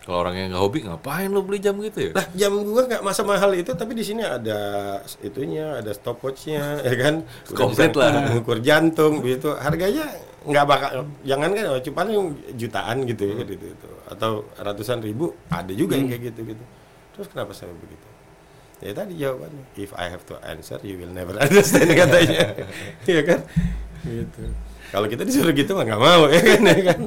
[0.02, 2.12] Kalau orang yang nggak hobi ngapain lo beli jam gitu ya?
[2.18, 4.60] Lah, jam gua nggak masa mahal itu, tapi di sini ada
[5.22, 7.22] itunya, ada stopwatchnya, ya kan?
[7.22, 8.10] Udah Komplit lah.
[8.34, 9.54] Mengukur jantung gitu.
[9.54, 10.10] Harganya
[10.42, 10.90] nggak bakal
[11.22, 12.02] jangan kan cuma
[12.58, 13.90] jutaan gitu ya gitu, gitu.
[14.10, 16.64] Atau ratusan ribu ada juga yang kayak gitu gitu.
[17.14, 18.08] Terus kenapa saya begitu?
[18.82, 22.58] Ya tadi jawabannya, if I have to answer, you will never understand katanya.
[23.06, 23.40] Iya kan?
[24.02, 24.42] Gitu.
[24.90, 26.62] Kalau kita disuruh gitu mah nggak mau ya kan?
[26.66, 27.02] Ya kan?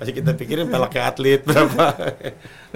[0.00, 1.84] Masih kita pikirin pelaknya atlet berapa.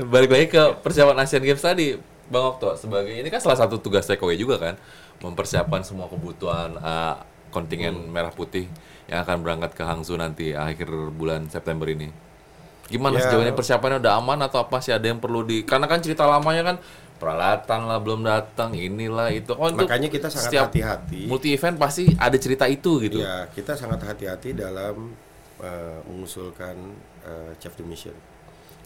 [0.05, 1.97] Balik lagi ke persiapan Asian Games tadi,
[2.29, 4.75] Bang Okto sebagai ini kan salah satu tugas takeaway juga kan,
[5.25, 8.69] mempersiapkan semua kebutuhan uh, kontingen merah putih
[9.09, 12.13] yang akan berangkat ke Hangzhou nanti akhir bulan September ini.
[12.89, 13.29] Gimana Ya.
[13.29, 15.65] sejauh ini persiapannya udah aman atau apa sih ada yang perlu di?
[15.65, 16.77] Karena kan cerita lamanya kan
[17.19, 19.53] peralatan lah belum datang, inilah itu.
[19.53, 21.27] Oh, itu Makanya kita sangat hati-hati.
[21.29, 23.21] Multi event pasti ada cerita itu gitu.
[23.21, 25.13] Ya, kita sangat hati-hati dalam
[25.61, 26.77] eh, mengusulkan
[27.27, 28.15] eh, chef de mission.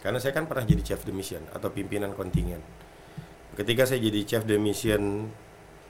[0.02, 2.58] Karena saya kan pernah jadi chef de mission atau pimpinan kontingen.
[3.54, 5.30] Ketika saya jadi chef de mission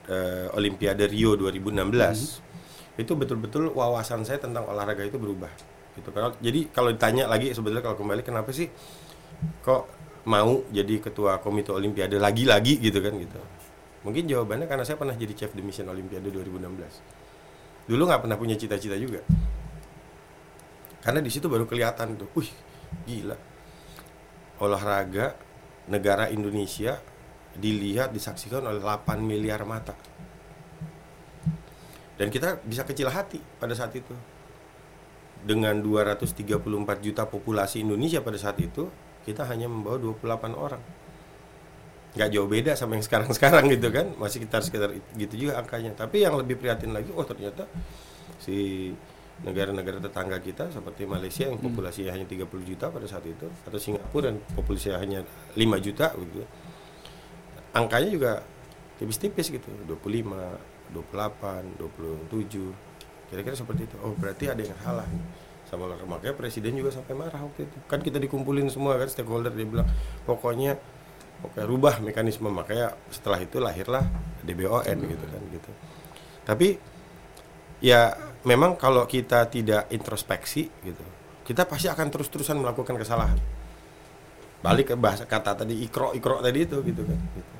[0.05, 2.52] eh, Olimpiade Rio 2016,
[2.99, 5.49] itu betul-betul wawasan saya tentang olahraga itu berubah.
[5.93, 6.09] Gitu.
[6.09, 8.69] Kalau jadi kalau ditanya lagi sebetulnya kalau kembali kenapa sih
[9.61, 9.89] kok
[10.29, 13.37] mau jadi ketua komite Olimpiade lagi-lagi gitu kan gitu.
[14.03, 17.23] Mungkin jawabannya karena saya pernah jadi chef de mission Olimpiade 2016
[17.87, 19.19] dulu nggak pernah punya cita-cita juga
[21.03, 22.47] karena di situ baru kelihatan tuh, wih
[23.03, 23.35] gila
[24.63, 25.35] olahraga
[25.91, 26.95] negara Indonesia
[27.53, 29.91] dilihat disaksikan oleh 8 miliar mata
[32.17, 34.13] dan kita bisa kecil hati pada saat itu.
[35.43, 38.87] Dengan 234 juta populasi Indonesia pada saat itu
[39.27, 40.83] kita hanya membawa 28 orang.
[42.13, 44.07] Nggak jauh beda sama yang sekarang-sekarang gitu kan.
[44.15, 44.89] Masih sekitar sekitar
[45.19, 45.91] gitu juga angkanya.
[45.99, 47.67] Tapi yang lebih prihatin lagi oh ternyata
[48.39, 48.87] si
[49.43, 54.31] negara-negara tetangga kita seperti Malaysia yang populasinya hanya 30 juta pada saat itu atau Singapura
[54.31, 55.19] yang populasinya hanya
[55.57, 56.45] 5 juta gitu.
[57.73, 58.31] Angkanya juga
[59.01, 63.95] tipis-tipis gitu 25 28 27 kira-kira seperti itu.
[64.05, 65.25] Oh berarti ada yang salah nih.
[65.65, 67.77] Sama makanya presiden juga sampai marah waktu itu.
[67.89, 69.89] Kan kita dikumpulin semua kan stakeholder dia bilang
[70.29, 70.77] pokoknya
[71.41, 72.47] pokoknya rubah mekanisme.
[72.53, 74.05] Makanya setelah itu lahirlah
[74.45, 75.71] DBON gitu kan gitu.
[76.45, 76.77] Tapi
[77.81, 78.13] ya
[78.45, 81.03] memang kalau kita tidak introspeksi gitu
[81.43, 83.35] kita pasti akan terus-terusan melakukan kesalahan.
[84.63, 87.53] Balik ke bahasa kata tadi ikro ikro tadi itu gitu kan gitu.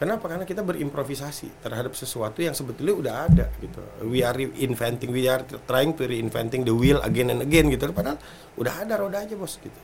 [0.00, 0.32] Kenapa?
[0.32, 3.84] Karena kita berimprovisasi terhadap sesuatu yang sebetulnya udah ada gitu.
[4.08, 7.84] We are reinventing, we are trying to reinventing the wheel again and again gitu.
[7.92, 8.16] Padahal
[8.56, 9.76] udah ada roda aja bos gitu.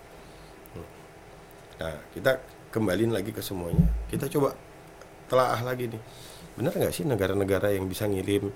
[1.76, 2.40] Nah kita
[2.72, 3.84] kembaliin lagi ke semuanya.
[4.08, 4.56] Kita coba
[5.28, 6.00] telaah lagi nih.
[6.56, 8.48] Benar nggak sih negara-negara yang bisa ngirim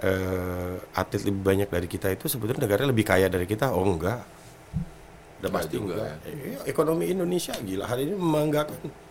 [0.00, 3.76] eh, atlet lebih banyak dari kita itu sebetulnya negara lebih kaya dari kita?
[3.76, 4.24] Oh enggak.
[4.24, 6.16] Udah Enggak pasti juga, enggak.
[6.32, 9.04] Eh, ekonomi Indonesia gila hari ini membanggakan.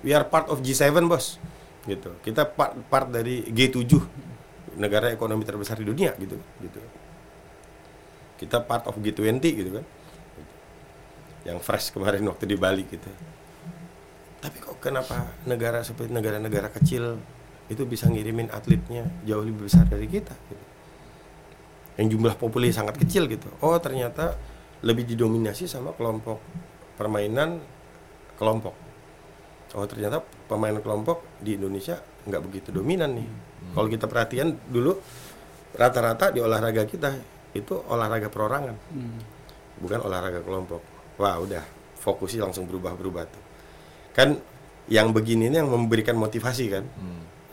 [0.00, 1.36] We are part of G7 bos,
[1.84, 2.16] gitu.
[2.24, 3.84] Kita part part dari G7
[4.80, 6.80] negara ekonomi terbesar di dunia gitu, gitu.
[8.40, 9.84] Kita part of G20 gitu kan.
[11.44, 13.08] Yang fresh kemarin waktu di Bali gitu.
[14.40, 17.20] Tapi kok kenapa negara seperti negara-negara kecil
[17.68, 20.64] itu bisa ngirimin atletnya jauh lebih besar dari kita gitu.
[22.00, 23.52] Yang jumlah populasi sangat kecil gitu.
[23.60, 24.40] Oh, ternyata
[24.80, 26.40] lebih didominasi sama kelompok
[26.96, 27.60] permainan
[28.40, 28.72] kelompok.
[29.78, 30.18] Oh ternyata
[30.50, 33.28] pemain kelompok di Indonesia nggak begitu dominan nih.
[33.70, 34.98] Kalau kita perhatian dulu
[35.78, 37.14] rata-rata di olahraga kita
[37.54, 38.74] itu olahraga perorangan,
[39.78, 40.82] bukan olahraga kelompok.
[41.22, 41.62] Wah udah
[42.02, 43.44] fokusnya langsung berubah-berubah tuh.
[44.10, 44.38] Kan
[44.90, 46.84] yang begini ini yang memberikan motivasi kan.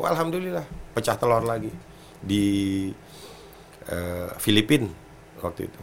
[0.01, 0.65] Wah alhamdulillah
[0.97, 1.69] pecah telur lagi
[2.17, 2.45] di
[3.85, 4.89] eh, Filipina
[5.41, 5.81] waktu itu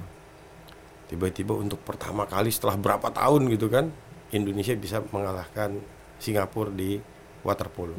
[1.14, 3.92] tiba-tiba untuk pertama kali setelah berapa tahun gitu kan
[4.34, 5.78] Indonesia bisa mengalahkan
[6.24, 6.96] Singapura di
[7.44, 7.92] water polo.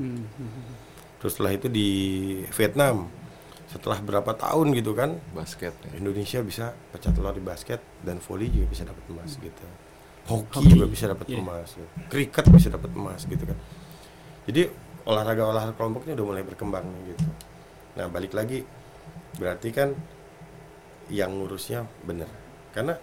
[1.21, 1.89] Terus setelah itu di
[2.49, 3.05] Vietnam
[3.65, 5.91] setelah berapa tahun gitu kan Basket ya.
[5.97, 9.65] Indonesia bisa pecah telur di basket dan volley juga bisa dapat emas gitu.
[10.25, 11.37] Hoki, Hoki, juga bisa dapat iya.
[11.37, 11.69] emas.
[12.09, 13.57] Kriket bisa dapat emas gitu kan.
[14.49, 14.61] Jadi
[15.05, 17.25] olahraga-olahraga kelompok ini udah mulai berkembang nih, gitu.
[18.01, 18.65] Nah, balik lagi
[19.37, 19.93] berarti kan
[21.13, 22.29] yang ngurusnya bener.
[22.73, 22.97] Karena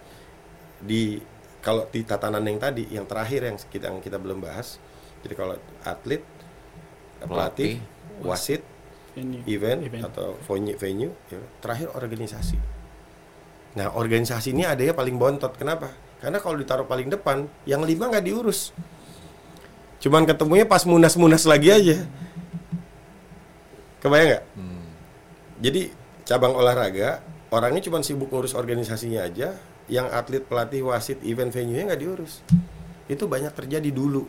[0.83, 1.15] di
[1.63, 4.82] kalau di tatanan yang tadi yang terakhir yang kita yang kita belum bahas.
[5.23, 5.55] Jadi kalau
[5.87, 6.21] atlet,
[7.23, 7.79] pelatih,
[8.21, 8.61] wasit,
[9.15, 9.41] Venue.
[9.47, 10.03] event, Event.
[10.09, 11.39] atau venue, venue ya.
[11.63, 12.57] terakhir organisasi.
[13.79, 15.53] Nah organisasi ini ada ya paling bontot.
[15.55, 15.89] Kenapa?
[16.19, 18.75] Karena kalau ditaruh paling depan, yang lima nggak diurus.
[20.03, 21.97] Cuman ketemunya pas munas-munas lagi aja.
[24.03, 24.43] Kebayang nggak?
[24.59, 24.87] Hmm.
[25.63, 25.81] Jadi
[26.27, 29.55] cabang olahraga orangnya cuma sibuk ngurus organisasinya aja,
[29.85, 32.41] yang atlet, pelatih, wasit, event, venue-nya nggak diurus.
[33.05, 34.25] Itu banyak terjadi dulu.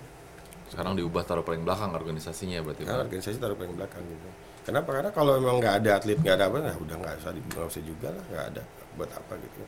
[0.74, 2.82] Sekarang diubah taruh paling belakang organisasinya berarti.
[2.82, 3.06] Bang.
[3.06, 4.28] organisasi taruh paling belakang gitu.
[4.66, 4.90] Kenapa?
[4.90, 7.82] Karena kalau memang nggak ada atlet, nggak ada apa, nah udah nggak usah, nggak usah
[7.86, 8.62] juga lah, nggak ada
[8.98, 9.62] buat apa gitu.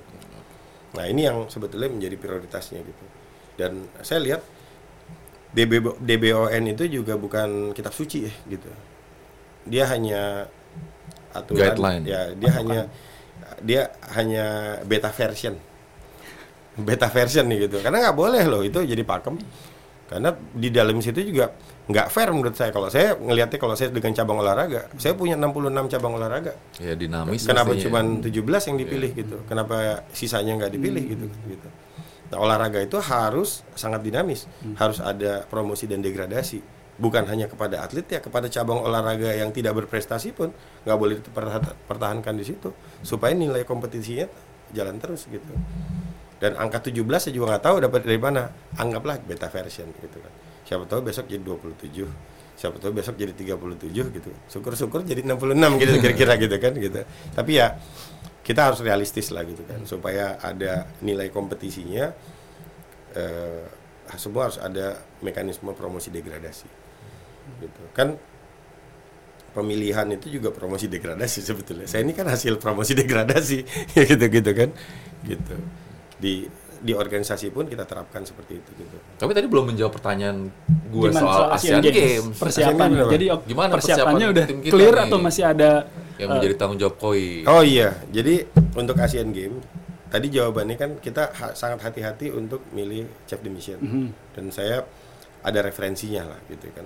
[0.00, 0.12] Gitu.
[0.96, 3.04] Nah ini yang sebetulnya menjadi prioritasnya gitu.
[3.60, 4.40] Dan saya lihat
[5.52, 8.70] DB, DBON itu juga bukan kitab suci ya gitu.
[9.68, 10.48] Dia hanya
[11.36, 12.04] aturan, Guideline.
[12.06, 12.80] ya dia hanya
[13.60, 13.82] dia
[14.14, 14.46] hanya
[14.86, 15.58] beta version,
[16.78, 17.82] beta version nih gitu.
[17.82, 19.36] Karena nggak boleh loh itu jadi pakem.
[20.10, 21.54] Karena di dalam situ juga
[21.86, 22.74] nggak fair menurut saya.
[22.74, 26.58] Kalau saya ngelihatnya kalau saya dengan cabang olahraga, saya punya 66 cabang olahraga.
[26.82, 27.46] Ya dinamis.
[27.46, 28.26] Kenapa cuma 17
[28.74, 29.36] yang dipilih gitu?
[29.46, 31.26] Kenapa sisanya nggak dipilih gitu?
[31.46, 31.68] gitu.
[32.34, 36.62] Nah olahraga itu harus sangat dinamis, harus ada promosi dan degradasi,
[36.98, 40.54] bukan hanya kepada atlet ya, kepada cabang olahraga yang tidak berprestasi pun
[40.86, 42.70] nggak boleh dipertahankan di situ,
[43.02, 44.30] supaya nilai kompetisinya
[44.70, 45.54] jalan terus gitu.
[46.40, 48.48] Dan angka 17 saya juga nggak tahu dapat dari mana.
[48.80, 50.32] Anggaplah beta version gitu kan.
[50.64, 52.08] Siapa tahu besok jadi 27.
[52.56, 54.30] Siapa tahu besok jadi 37 gitu.
[54.48, 57.00] Syukur-syukur jadi 66 gitu kira-kira gitu kan gitu.
[57.36, 57.76] Tapi ya
[58.40, 62.10] kita harus realistis lah gitu kan supaya ada nilai kompetisinya
[63.14, 63.62] eh,
[64.18, 66.66] semua harus ada mekanisme promosi degradasi
[67.62, 68.18] gitu kan
[69.54, 73.58] pemilihan itu juga promosi degradasi sebetulnya saya ini kan hasil promosi degradasi
[74.10, 74.70] gitu gitu kan
[75.26, 75.54] gitu
[76.20, 76.44] di
[76.78, 80.48] di organisasi pun kita terapkan seperti itu gitu Tapi tadi belum menjawab pertanyaan
[80.86, 82.32] gue Gimana soal Asian Games.
[82.34, 82.72] Persiapan.
[82.72, 83.26] Asian Games Jadi?
[83.44, 85.04] Gimana persiapannya persiapan udah tim kita clear nih?
[85.04, 85.70] atau masih ada
[86.16, 87.44] Yang eh, menjadi tanggung jawab koi.
[87.44, 88.34] Oh iya, jadi
[88.74, 89.60] untuk Asian Games
[90.06, 94.06] tadi jawabannya kan kita ha- sangat hati-hati untuk milih chef de mission Mhm.
[94.34, 94.82] dan saya
[95.40, 96.84] ada referensinya lah gitu kan.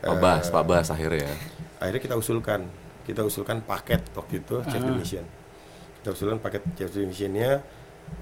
[0.00, 1.34] Pak Bas, Pak Bas akhirnya ya.
[1.78, 2.66] Akhirnya kita usulkan,
[3.02, 4.96] kita usulkan paket waktu itu chef de Ah.
[4.96, 5.26] mission.
[5.98, 7.62] Kita usulkan paket chef de missionnya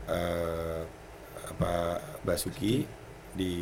[0.08, 0.82] eh,
[1.50, 1.72] apa
[2.24, 2.86] Basuki
[3.30, 3.54] di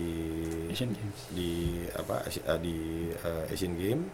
[0.72, 1.20] Asian Games.
[1.32, 2.76] di apa eh, di
[3.12, 4.08] eh, Asian Game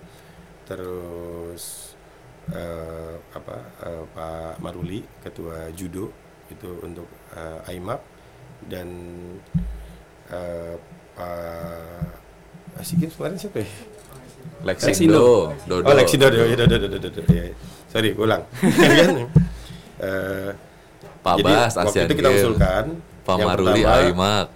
[0.66, 1.94] terus
[2.50, 6.11] eh, apa eh, Pak Maruli ketua judo
[6.50, 7.07] itu untuk
[7.38, 8.00] eh, AIMAP
[8.66, 8.88] dan
[10.32, 10.74] eh,
[11.14, 13.70] Pak Asian Games kemarin siapa ya?
[14.64, 15.84] Lexindo, Dodo.
[15.88, 17.20] Oh Lexindo, Dodo, Dodo, Dodo, Dodo.
[17.32, 17.52] Ya,
[17.92, 18.42] Sorry, ulang.
[18.98, 19.28] Kan?
[21.25, 22.85] Pak jadi Bas, waktu Asian itu kita usulkan
[23.25, 24.47] Pak yang Maruli pertama, Aimak.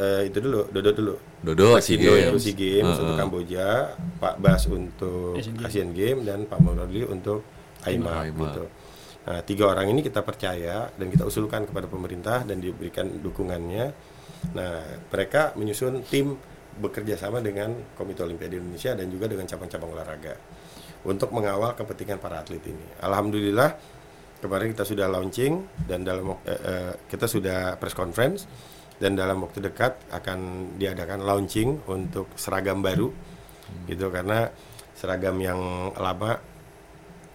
[0.00, 1.14] eh, itu dulu, Dodo dulu.
[1.38, 2.40] Dodo SEA itu Games.
[2.42, 3.20] SEA Games untuk Heeh.
[3.20, 3.68] Kamboja,
[4.16, 5.68] Pak Bas untuk Asian Games.
[5.68, 7.44] Asian Games dan Pak Maududi untuk
[7.84, 8.40] AIMA AIMA.
[8.48, 8.64] gitu.
[9.28, 13.92] Nah, tiga orang ini kita percaya dan kita usulkan kepada pemerintah dan diberikan dukungannya.
[14.56, 14.80] Nah,
[15.12, 16.40] mereka menyusun tim
[16.78, 20.34] bekerja sama dengan Komite Olimpiade Indonesia dan juga dengan cabang-cabang olahraga
[21.04, 22.86] untuk mengawal kepentingan para atlet ini.
[23.04, 23.97] Alhamdulillah
[24.38, 28.46] kemarin kita sudah launching dan dalam eh, eh, kita sudah press conference
[28.98, 33.10] dan dalam waktu dekat akan diadakan launching untuk seragam baru
[33.86, 34.50] gitu karena
[34.98, 35.60] seragam yang
[35.94, 36.38] lama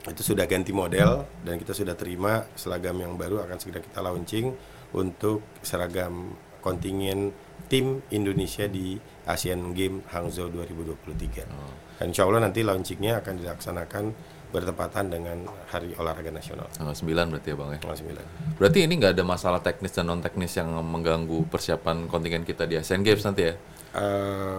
[0.03, 4.51] itu sudah ganti model dan kita sudah terima seragam yang baru akan segera kita launching
[4.91, 7.31] untuk seragam kontingen
[7.71, 11.99] tim Indonesia di Asian Games Hangzhou 2023.
[11.99, 14.05] Dan insya Allah nanti launchingnya akan dilaksanakan
[14.53, 15.37] bertepatan dengan
[15.67, 17.79] Hari Olahraga Nasional Tanggal 9 berarti ya Bang ya.
[17.81, 18.61] tanggal 9.
[18.61, 22.77] Berarti ini nggak ada masalah teknis dan non teknis yang mengganggu persiapan kontingen kita di
[22.77, 23.53] Asian Games nanti ya?
[23.93, 24.57] Eh,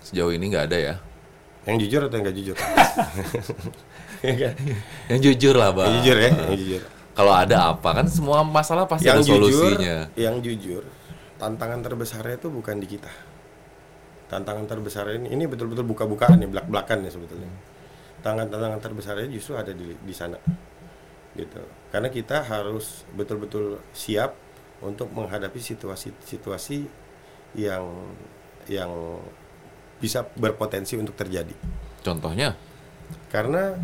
[0.00, 0.94] Sejauh ini nggak ada ya?
[1.64, 2.56] yang jujur atau yang nggak jujur?
[4.24, 4.54] Iya kan?
[5.12, 5.84] Yang jujur lah Bang.
[5.84, 6.82] yang jujur ya, yang jujur.
[7.12, 9.96] Kalau ada apa kan semua masalah pasti yang ada jujur, solusinya.
[10.16, 10.82] yang jujur,
[11.36, 13.12] tantangan terbesarnya itu bukan di kita.
[14.26, 17.52] Tantangan terbesar ini, ini betul-betul buka-bukaan ya, belak-belakan ya sebetulnya.
[18.24, 20.40] Tantangan terbesarnya justru ada di di sana,
[21.36, 21.60] gitu.
[21.92, 24.32] Karena kita harus betul-betul siap
[24.80, 26.88] untuk menghadapi situasi-situasi
[27.60, 27.84] yang
[28.66, 29.20] yang
[30.00, 31.52] bisa berpotensi untuk terjadi.
[32.00, 32.56] Contohnya?
[33.28, 33.76] Karena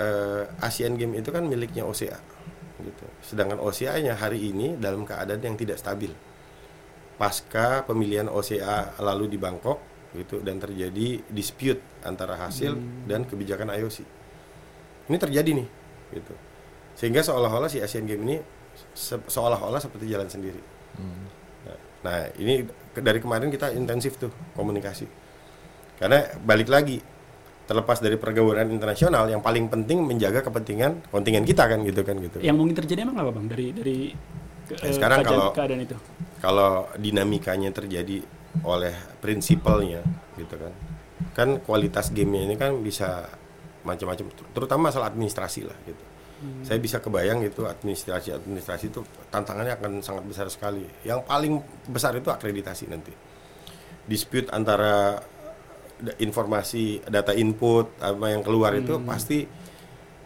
[0.00, 2.16] eh, Asian Games itu kan miliknya OCA,
[2.80, 3.06] gitu.
[3.20, 6.12] Sedangkan OCA-nya hari ini dalam keadaan yang tidak stabil.
[7.16, 9.80] Pasca pemilihan OCA lalu di Bangkok,
[10.12, 13.98] gitu, dan terjadi dispute antara hasil dan kebijakan IOC.
[15.06, 15.68] Ini terjadi nih,
[16.12, 16.34] gitu.
[16.94, 18.36] Sehingga seolah-olah si Asian Games ini
[18.92, 20.60] se- seolah-olah seperti jalan sendiri.
[20.96, 22.62] Nah, Nah, ini
[22.94, 25.10] dari kemarin kita intensif tuh komunikasi.
[25.96, 27.02] Karena balik lagi
[27.66, 32.38] terlepas dari pergaulan internasional yang paling penting menjaga kepentingan kontingen kita kan gitu kan gitu.
[32.38, 33.98] Yang mungkin terjadi emang apa bang dari dari
[34.64, 35.96] ke- Ya, sekarang kalau- keadaan itu?
[36.38, 38.22] Kalau dinamikanya terjadi
[38.64, 40.00] oleh prinsipalnya
[40.38, 40.72] gitu kan.
[41.32, 43.28] Kan kualitas gamenya ini kan bisa
[43.84, 46.04] macam-macam ter- terutama masalah administrasi lah gitu.
[46.60, 49.00] Saya bisa kebayang itu administrasi administrasi itu
[49.32, 50.84] tantangannya akan sangat besar sekali.
[51.00, 51.52] Yang paling
[51.88, 53.12] besar itu akreditasi nanti.
[54.04, 55.16] Dispute antara
[56.20, 59.48] informasi data input apa yang keluar itu pasti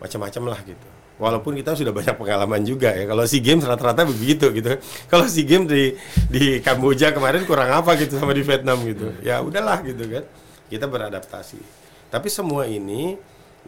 [0.02, 0.88] macam-macam lah gitu.
[1.20, 3.04] Walaupun kita sudah banyak pengalaman juga ya.
[3.04, 4.80] Kalau si games rata-rata begitu gitu.
[5.12, 5.92] Kalau si game di
[6.32, 9.12] di Kamboja kemarin kurang apa gitu sama di Vietnam gitu.
[9.20, 10.24] Ya udahlah gitu kan.
[10.72, 11.60] Kita beradaptasi.
[12.08, 13.14] Tapi semua ini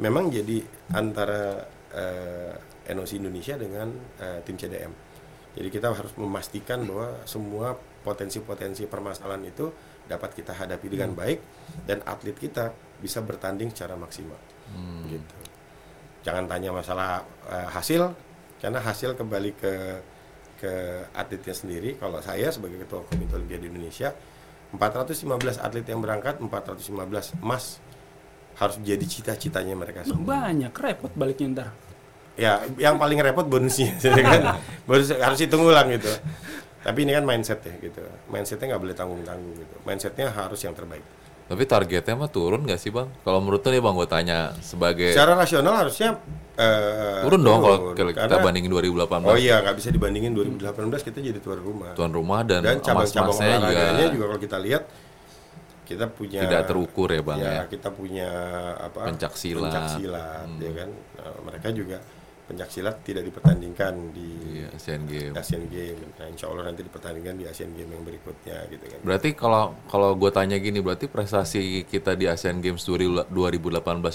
[0.01, 0.65] memang jadi
[0.97, 2.57] antara eh,
[2.97, 4.93] NOC Indonesia dengan eh, tim CDM.
[5.53, 9.69] Jadi kita harus memastikan bahwa semua potensi-potensi permasalahan itu
[10.09, 11.39] dapat kita hadapi dengan baik
[11.85, 14.41] dan atlet kita bisa bertanding secara maksimal.
[15.07, 15.42] Gitu.
[16.23, 18.15] Jangan tanya masalah eh, hasil
[18.63, 19.75] karena hasil kembali ke
[20.63, 20.73] ke
[21.11, 21.99] atletnya sendiri.
[21.99, 24.15] Kalau saya sebagai ketua Komite Olimpiade Indonesia
[24.73, 27.83] 415 atlet yang berangkat 415 emas
[28.57, 30.47] harus jadi cita-citanya mereka semua.
[30.47, 31.69] Banyak repot baliknya ntar.
[32.33, 34.43] Ya, yang paling repot bonusnya, ya kan?
[34.89, 36.09] Bonus harus hitung ulang gitu.
[36.83, 38.01] Tapi ini kan mindset ya gitu.
[38.33, 39.77] Mindsetnya nggak boleh tanggung-tanggung gitu.
[39.85, 41.05] Mindsetnya harus yang terbaik.
[41.53, 43.13] Tapi targetnya mah turun nggak sih bang?
[43.21, 46.17] Kalau menurut nih bang, gue tanya sebagai Secara rasional harusnya
[46.57, 50.65] eh, turun dong kalau kita Karena- bandingin 2018 Oh iya, nggak bisa dibandingin 2018
[51.05, 51.93] kita jadi tuan rumah.
[51.93, 54.83] tuan rumah dan, Dan cabang-cabang juga, juga kalau kita lihat
[55.83, 57.63] kita punya tidak terukur ya bang ya, ya.
[57.69, 58.31] kita punya
[58.81, 59.69] apa Pencak silat.
[59.69, 60.89] pencak silat, ya kan
[61.21, 61.97] Nah, mereka juga
[62.53, 64.29] pencak silat tidak dipertandingkan di
[64.61, 65.33] Iya, Asian Games.
[65.35, 69.29] Asian Games nah insya Allah nanti dipertandingkan di Asian Games yang berikutnya gitu kan Berarti
[69.33, 73.33] kalau kalau gue tanya gini, berarti prestasi kita di Asian Games 2018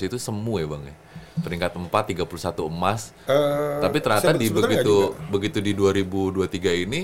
[0.04, 0.96] itu semu ya bang ya?
[1.38, 2.26] Peringkat 4, 31
[2.66, 3.14] emas.
[3.26, 4.96] Eh, Tapi ternyata di begitu
[5.28, 6.46] begitu di 2023
[6.80, 7.02] ini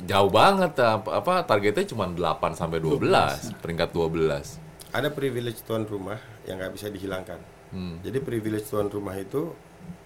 [0.00, 2.16] jauh banget apa, apa targetnya cuma 8
[2.54, 4.56] sampai 12, peringkat 12.
[4.90, 7.36] ada privilege tuan rumah yang nggak bisa dihilangkan
[7.70, 8.02] Hmm.
[8.02, 9.54] jadi privilege tuan rumah itu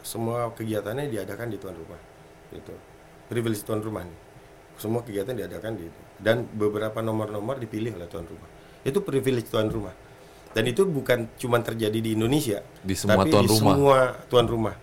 [0.03, 2.01] semua kegiatannya diadakan di tuan rumah
[2.53, 2.75] gitu.
[3.31, 4.19] Privilege tuan rumah nih.
[4.75, 5.87] Semua kegiatan diadakan di
[6.19, 8.49] dan beberapa nomor-nomor dipilih oleh tuan rumah.
[8.83, 9.95] Itu privilege tuan rumah.
[10.55, 13.75] Dan itu bukan cuma terjadi di Indonesia Di semua tapi tuan di rumah.
[13.75, 13.99] semua
[14.31, 14.75] tuan rumah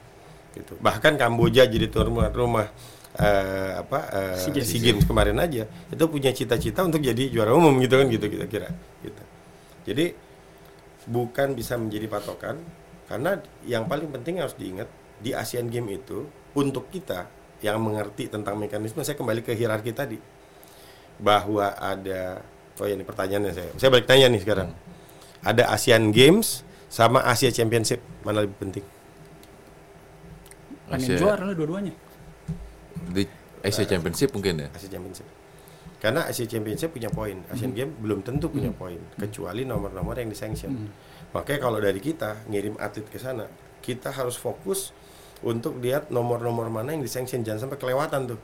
[0.51, 0.75] gitu.
[0.83, 2.67] Bahkan Kamboja jadi tuan rumah rumah
[3.15, 4.67] eh, apa eh, SEA Games.
[4.67, 8.45] SEA Games kemarin aja itu punya cita-cita untuk jadi juara umum gitu kan gitu kita
[8.51, 8.67] kira
[8.99, 9.23] gitu.
[9.87, 10.05] Jadi
[11.07, 12.59] bukan bisa menjadi patokan
[13.11, 14.87] karena yang paling penting harus diingat
[15.19, 16.23] di Asian Games itu
[16.55, 17.27] untuk kita
[17.59, 20.15] yang mengerti tentang mekanisme saya kembali ke hierarki tadi
[21.19, 22.39] bahwa ada
[22.79, 23.69] oh ya ini pertanyaannya saya.
[23.75, 24.71] Saya balik tanya nih sekarang.
[25.43, 28.85] Ada Asian Games sama Asia Championship mana lebih penting?
[30.87, 31.91] Pengen Asia- juara lah dua-duanya.
[33.11, 33.27] Di
[33.59, 34.67] Asia Championship mungkin ya.
[34.71, 35.27] Asia Championship.
[35.99, 40.89] Karena Asia Championship punya poin, Asian Games belum tentu punya poin, kecuali nomor-nomor yang disanction.
[41.31, 43.47] Makanya kalau dari kita ngirim atlet ke sana,
[43.79, 44.91] kita harus fokus
[45.41, 48.39] untuk lihat nomor-nomor mana yang disanction, jangan sampai kelewatan tuh.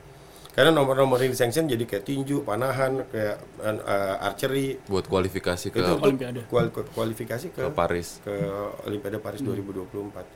[0.50, 5.92] Karena nomor-nomor yang disanction jadi kayak tinju, panahan, kayak eh, archery, Buat kualifikasi ke itu
[5.94, 6.42] Olimpiade.
[6.50, 8.18] kual- kualifikasi ke ke Paris.
[8.24, 8.34] ke
[8.82, 10.26] Olimpiade Paris 2024.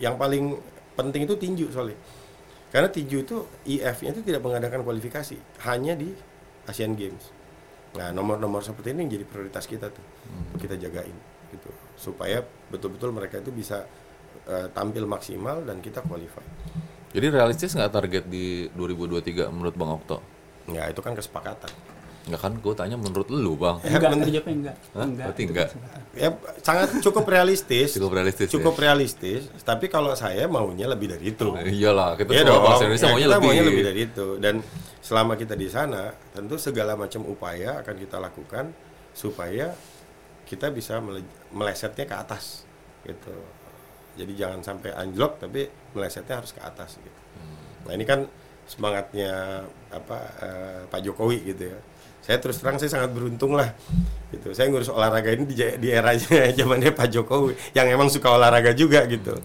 [0.00, 0.44] Yang paling
[0.96, 1.98] penting itu tinju soalnya.
[2.68, 3.36] Karena tinju itu
[3.66, 5.36] IF-nya itu tidak mengadakan kualifikasi,
[5.66, 6.16] hanya di
[6.64, 7.28] Asian Games.
[7.92, 10.04] Nah, nomor-nomor seperti ini yang jadi prioritas kita tuh.
[10.48, 11.12] Untuk kita jagain
[11.50, 11.70] gitu.
[11.94, 13.84] Supaya betul-betul mereka itu bisa
[14.44, 16.44] eh, tampil maksimal dan kita qualify.
[17.08, 20.20] Jadi realistis nggak target di 2023 menurut Bang Okto?
[20.68, 21.72] Ya, itu kan kesepakatan.
[22.28, 23.80] Nggak kan gue tanya menurut lu Bang.
[23.80, 24.76] Enggak, jawabnya enggak.
[24.92, 25.06] Hah?
[25.08, 25.68] Berarti itu enggak.
[26.12, 26.28] Ya,
[26.60, 27.96] sangat cukup realistis.
[27.96, 28.80] Cukup realistis Cukup ya?
[28.84, 31.48] realistis, tapi kalau saya maunya lebih dari itu.
[31.56, 32.64] Iyalah, kita Iya semua dong.
[32.68, 33.48] bangsa Indonesia Ya, maunya kita lebih.
[33.48, 34.26] maunya lebih dari itu.
[34.36, 34.54] Dan
[35.00, 38.64] selama kita di sana, tentu segala macam upaya akan kita lakukan
[39.10, 39.72] supaya
[40.44, 41.24] kita bisa mele-
[41.54, 42.68] melesetnya ke atas,
[43.04, 43.34] gitu.
[44.18, 47.20] Jadi jangan sampai anjlok, tapi melesetnya harus ke atas, gitu.
[47.86, 48.26] Nah ini kan
[48.68, 51.78] semangatnya apa eh, Pak Jokowi gitu ya.
[52.20, 53.72] Saya terus terang saya sangat beruntung lah,
[54.34, 54.52] gitu.
[54.52, 59.06] Saya ngurus olahraga ini di, di eranya zamannya Pak Jokowi, yang emang suka olahraga juga
[59.08, 59.38] gitu.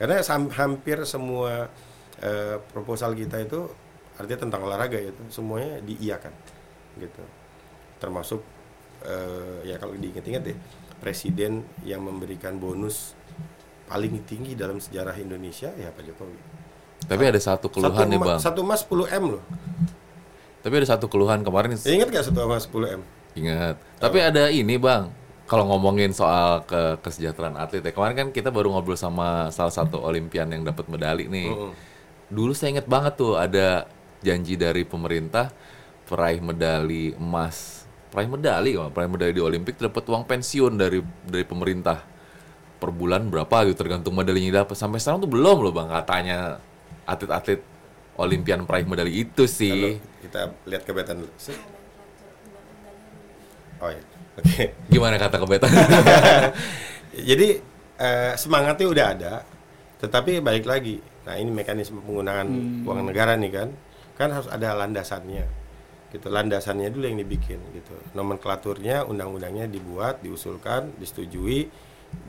[0.00, 1.68] Karena sam- hampir semua
[2.22, 3.68] eh, proposal kita itu
[4.16, 6.32] artinya tentang olahraga itu semuanya diiakan
[7.00, 7.22] gitu
[7.98, 8.44] termasuk
[9.02, 10.56] eh, ya kalau diinget-inget deh
[11.02, 13.18] presiden yang memberikan bonus
[13.90, 16.38] paling tinggi dalam sejarah Indonesia ya Pak Jokowi.
[17.02, 18.38] Tapi ada satu keluhan satu, nih Bang.
[18.38, 19.42] satu emas 10 m loh.
[20.62, 21.74] Tapi ada satu keluhan kemarin.
[21.74, 23.02] Ya, ingat gak satu emas 10 m?
[23.34, 23.74] Ingat.
[23.98, 25.10] Tapi ada ini bang,
[25.50, 29.98] kalau ngomongin soal ke kesejahteraan atlet ya kemarin kan kita baru ngobrol sama salah satu
[29.98, 31.50] olimpian yang dapat medali nih.
[32.30, 33.90] Dulu saya inget banget tuh ada
[34.22, 35.50] janji dari pemerintah
[36.06, 37.81] peraih medali emas,
[38.12, 41.96] peraih medali kok, peraih medali di Olimpik dapat uang pensiun dari dari pemerintah
[42.76, 44.76] per bulan berapa gitu tergantung medalinya dapat.
[44.76, 46.60] Sampai sekarang tuh belum loh bang katanya
[47.08, 47.60] atlet-atlet
[48.20, 49.96] olimpian peraih medali itu Lalu sih.
[50.20, 51.32] kita lihat kebetan dulu
[53.82, 54.02] oh ya
[54.38, 55.70] oke Gimana kata kebetan?
[57.28, 57.48] Jadi
[58.00, 59.34] eh, semangatnya udah ada,
[60.00, 61.00] tetapi balik lagi.
[61.28, 62.48] Nah ini mekanisme penggunaan
[62.88, 63.68] uang negara nih kan,
[64.16, 65.61] kan harus ada landasannya.
[66.12, 67.96] Gitu, landasannya dulu yang dibikin gitu.
[68.12, 71.72] Nomenklaturnya, undang-undangnya dibuat, diusulkan, disetujui,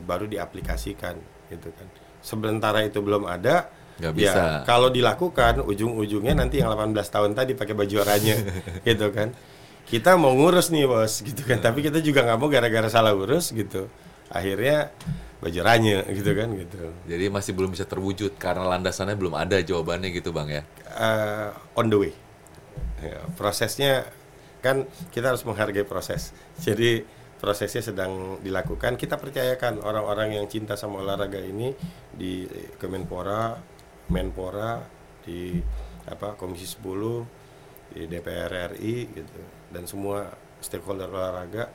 [0.08, 1.20] baru diaplikasikan
[1.52, 1.88] gitu kan.
[2.24, 3.68] Sementara itu belum ada,
[4.16, 4.16] bisa.
[4.16, 4.32] ya
[4.64, 8.36] kalau dilakukan ujung-ujungnya nanti yang 18 tahun tadi pakai baju oranye
[8.88, 9.36] gitu kan.
[9.84, 13.52] Kita mau ngurus nih bos gitu kan, tapi kita juga nggak mau gara-gara salah urus
[13.52, 13.92] gitu.
[14.32, 14.88] Akhirnya
[15.44, 16.88] baju oranye gitu kan gitu.
[17.04, 20.62] Jadi masih belum bisa terwujud karena landasannya belum ada jawabannya gitu bang ya.
[20.88, 22.23] Eh, on the way.
[23.02, 24.08] Ya, prosesnya
[24.64, 26.32] kan kita harus menghargai proses.
[26.56, 27.04] Jadi
[27.36, 28.96] prosesnya sedang dilakukan.
[28.96, 31.74] Kita percayakan orang-orang yang cinta sama olahraga ini
[32.08, 32.48] di
[32.80, 33.52] Kemenpora,
[34.08, 34.80] Menpora,
[35.20, 35.60] di
[36.08, 37.44] apa Komisi 10,
[37.92, 40.26] di DPR RI gitu dan semua
[40.58, 41.70] stakeholder olahraga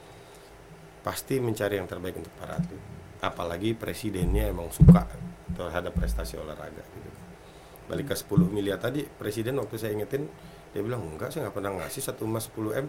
[0.99, 2.81] pasti mencari yang terbaik untuk para atlet.
[3.19, 5.07] Apalagi presidennya emang suka
[5.55, 7.09] terhadap prestasi olahraga gitu.
[7.87, 10.27] Balik ke 10 miliar tadi, presiden waktu saya ingetin
[10.73, 12.87] dia bilang enggak saya nggak pernah ngasih satu emas 10 m.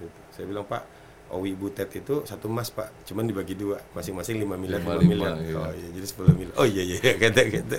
[0.00, 0.18] Gitu.
[0.32, 0.82] Saya bilang Pak
[1.26, 5.10] Owi Butet itu satu emas Pak, cuman dibagi dua, masing-masing 5 miliar, Lima, 5 lima,
[5.10, 5.34] miliar.
[5.42, 5.58] iya.
[5.58, 6.54] Oh iya, jadi 10 miliar.
[6.54, 7.76] Oh iya iya, kata gitu.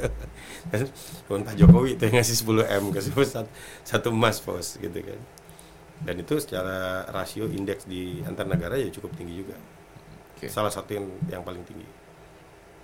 [0.67, 0.81] Dan
[1.31, 3.49] cuman Pak Jokowi itu yang ngasih 10 m, kasih satu,
[3.87, 5.19] satu emas pos gitu kan.
[6.03, 9.55] Dan itu secara rasio indeks di antar negara ya cukup tinggi juga.
[10.37, 10.45] Oke.
[10.51, 11.87] Salah satu yang yang paling tinggi.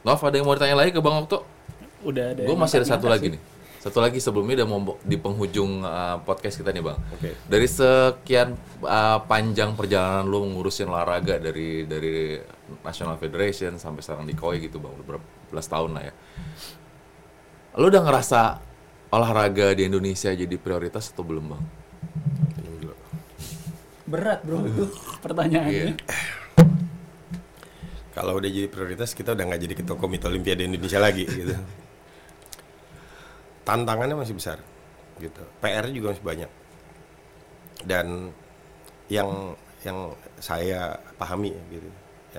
[0.01, 1.45] Nov ada yang mau ditanya lagi ke bang Okto?
[2.07, 2.41] Udah ada.
[2.43, 3.41] Gue masih ada satu lagi nih.
[3.83, 6.95] Satu lagi sebelumnya udah mau di penghujung uh, podcast kita nih bang.
[7.19, 7.35] Oke.
[7.35, 12.39] Dari sekian uh, panjang perjalanan lu ngurusin olahraga dari dari
[12.79, 16.13] National Federation sampai sekarang di KOI gitu bang, udah berapa belas tahun lah ya.
[17.75, 18.63] Lu udah ngerasa
[19.11, 21.63] olahraga di Indonesia jadi prioritas atau belum bang?
[24.07, 24.87] Berat bro itu
[25.19, 25.75] pertanyaannya.
[25.75, 25.91] Iya.
[28.15, 31.59] Kalau udah jadi prioritas kita udah nggak jadi ketua komite Olimpiade Indonesia lagi gitu.
[33.63, 34.59] Tantangannya masih besar
[35.19, 35.43] gitu.
[35.61, 36.51] PR juga masih banyak.
[37.83, 38.31] Dan
[39.11, 41.89] yang yang saya pahami ya, gitu,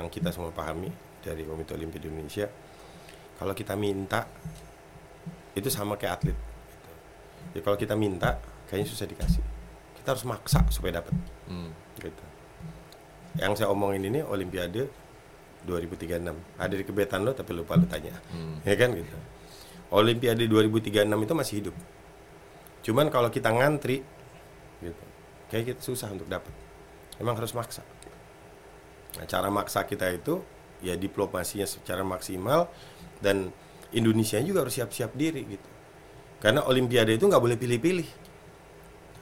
[0.01, 0.89] yang kita semua pahami
[1.21, 2.49] dari Komite Olimpiade Indonesia,
[3.37, 4.25] kalau kita minta
[5.55, 6.37] itu sama kayak atlet.
[6.37, 6.91] Gitu.
[7.53, 9.45] Jadi kalau kita minta, kayaknya susah dikasih.
[10.05, 11.17] kita harus maksa supaya dapat.
[11.49, 11.73] Hmm.
[11.97, 12.25] Gitu.
[13.41, 14.85] Yang saya omongin ini Olimpiade
[15.65, 16.61] 2036.
[16.61, 18.13] Ada di kebetan lo tapi lupa lo tanya.
[18.29, 18.61] Hmm.
[18.69, 19.17] Ya kan gitu.
[19.95, 21.77] Olimpiade 2036 itu masih hidup.
[22.83, 24.03] Cuman kalau kita ngantri
[24.83, 25.03] gitu.
[25.49, 26.51] Kayak kita susah untuk dapat.
[27.23, 27.87] Emang harus maksa.
[29.15, 30.43] Nah, cara maksa kita itu
[30.83, 32.67] ya diplomasinya secara maksimal
[33.23, 33.55] dan
[33.95, 35.69] Indonesia juga harus siap-siap diri gitu.
[36.43, 38.09] Karena Olimpiade itu nggak boleh pilih-pilih.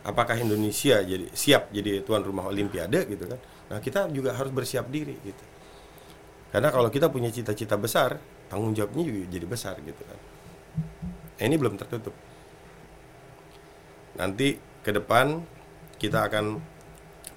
[0.09, 3.39] Apakah Indonesia jadi siap jadi tuan rumah Olimpiade gitu kan?
[3.71, 5.45] Nah kita juga harus bersiap diri gitu.
[6.51, 8.17] Karena kalau kita punya cita-cita besar,
[8.49, 10.32] tanggung jawabnya juga jadi besar gitu kan.
[11.39, 12.15] Nah, ini belum tertutup.
[14.19, 15.41] Nanti ke depan
[15.97, 16.59] kita akan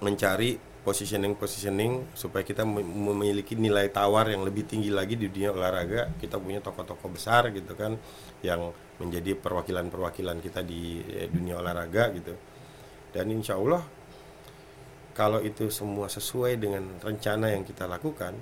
[0.02, 6.14] mencari positioning-positioning supaya kita mem- memiliki nilai tawar yang lebih tinggi lagi di dunia olahraga.
[6.20, 7.98] Kita punya tokoh-tokoh besar gitu kan
[8.44, 8.70] yang
[9.02, 12.34] menjadi perwakilan-perwakilan kita di eh, dunia olahraga gitu.
[13.10, 13.82] Dan insya Allah
[15.16, 18.36] kalau itu semua sesuai dengan rencana yang kita lakukan,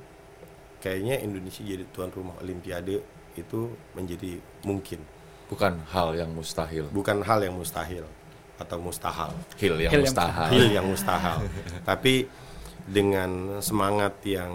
[0.82, 2.98] kayaknya Indonesia jadi tuan rumah Olimpiade
[3.36, 5.00] itu menjadi mungkin,
[5.44, 6.88] Bukan hal yang mustahil.
[6.88, 8.04] bukan hal yang mustahil
[8.56, 9.34] atau mustahil.
[9.60, 10.32] Hil yang Hil yang mustahil.
[10.32, 11.38] hal yang mustahil.
[11.84, 12.14] Tapi
[12.84, 13.30] dengan
[13.60, 14.50] semangat yang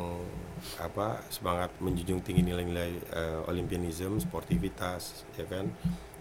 [0.80, 5.68] apa semangat menjunjung tinggi nilai-nilai eh, olimpianisme, sportivitas, ya kan.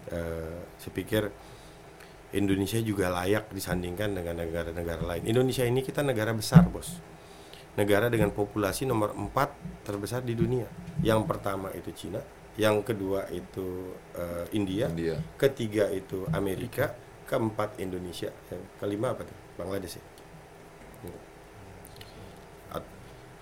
[0.09, 1.23] Eh, saya pikir
[2.29, 5.23] Indonesia juga layak disandingkan dengan negara-negara lain.
[5.25, 7.01] Indonesia ini kita negara besar, bos.
[7.73, 10.67] Negara dengan populasi nomor 4 terbesar di dunia.
[11.01, 12.19] Yang pertama itu Cina,
[12.59, 15.15] yang kedua itu eh, India, India.
[15.39, 16.91] ketiga itu Amerika,
[17.23, 19.37] keempat Indonesia, yang kelima apa tuh?
[19.55, 20.05] Bangladesh ya.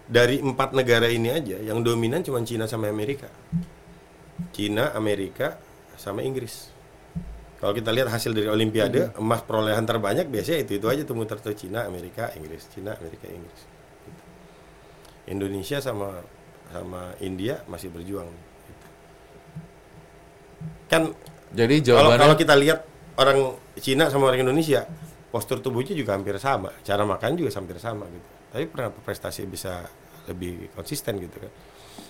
[0.07, 3.28] Dari empat negara ini aja, yang dominan cuma Cina sama Amerika.
[4.55, 5.59] Cina, Amerika,
[5.99, 6.72] sama Inggris.
[7.59, 11.41] Kalau kita lihat hasil dari Olimpiade, emas perolehan terbanyak biasanya itu itu aja tuh muter
[11.41, 13.61] tuh Cina, Amerika, Inggris, Cina, Amerika, Inggris.
[14.05, 14.24] Gitu.
[15.34, 16.24] Indonesia sama
[16.72, 18.32] sama India masih berjuang.
[18.32, 18.47] Gitu.
[20.88, 21.14] Kan
[21.47, 22.80] Jadi jawabannya kalau kita lihat
[23.18, 24.84] orang Cina sama orang Indonesia,
[25.32, 28.28] postur tubuhnya juga hampir sama, cara makan juga hampir sama gitu.
[28.51, 29.88] Tapi pernah prestasi bisa
[30.28, 31.51] lebih konsisten gitu kan.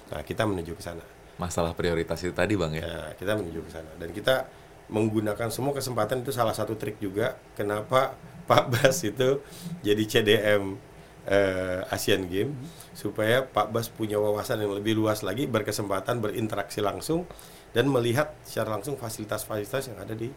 [0.08, 1.06] Nah, kita menuju ke sana.
[1.38, 2.82] masalah prioritas itu tadi bang ya.
[2.82, 4.50] Ya, kita menuju ke sana dan kita
[4.90, 8.16] menggunakan semua kesempatan itu salah satu trik juga kenapa
[8.48, 9.44] Pak Bas itu
[9.84, 10.80] jadi CDM
[11.28, 12.56] eh, Asian Games
[12.96, 17.28] supaya Pak Bas punya wawasan yang lebih luas lagi berkesempatan berinteraksi langsung
[17.76, 20.30] dan melihat secara langsung fasilitas-fasilitas yang ada di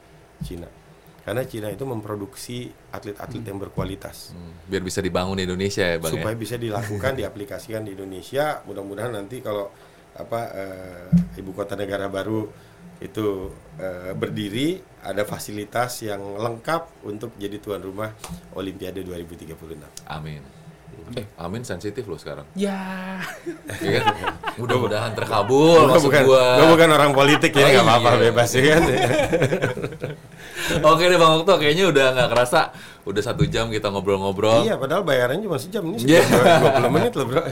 [0.43, 0.67] Cina
[1.21, 6.13] karena Cina itu memproduksi atlet-atlet yang berkualitas Hmm, Biar bisa dibangun di Indonesia ya bang
[6.17, 6.41] supaya ya.
[6.41, 9.69] bisa dilakukan diaplikasikan di Indonesia mudah-mudahan nanti kalau
[10.11, 12.51] apa eh, ibu kota negara baru
[13.01, 13.49] itu
[13.81, 18.13] eh, berdiri ada fasilitas yang lengkap untuk jadi tuan rumah
[18.53, 20.05] Olimpiade 2036.
[20.05, 20.45] Amin.
[21.11, 22.47] Eh, amin sensitif loh sekarang.
[22.55, 23.19] Ya.
[23.83, 24.15] Ya kan?
[24.57, 26.45] Mudah-mudahan terkabul Gua maksud bukan, gua.
[26.55, 28.21] gua bukan orang politik ya Oh, nggak apa-apa iya.
[28.25, 28.83] bebas ya kan.
[30.85, 32.61] Oke deh Bang Okto, kayaknya udah nggak kerasa.
[33.03, 34.63] Udah satu jam kita ngobrol-ngobrol.
[34.63, 36.23] iya padahal bayarannya cuma sejam ini Iya.
[36.23, 37.43] sejam 20 menit loh bro.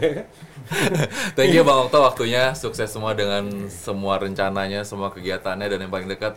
[1.37, 2.53] Thank you Bang Okto waktunya.
[2.53, 6.37] Sukses semua dengan semua rencananya, semua kegiatannya dan yang paling dekat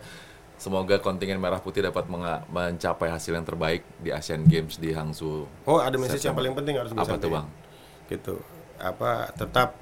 [0.61, 2.05] semoga kontingen Merah Putih dapat
[2.47, 5.49] mencapai hasil yang terbaik di Asian Games di Hangzhou.
[5.65, 7.33] Oh ada message yang paling penting harus gue Apa tuh.
[7.33, 7.49] Bang?
[8.05, 8.35] Gitu
[8.77, 9.77] apa tetap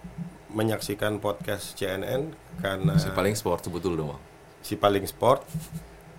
[0.49, 4.21] menyaksikan podcast CNN karena Si paling sport sebut dulu dong Bang.
[4.59, 5.43] si paling sport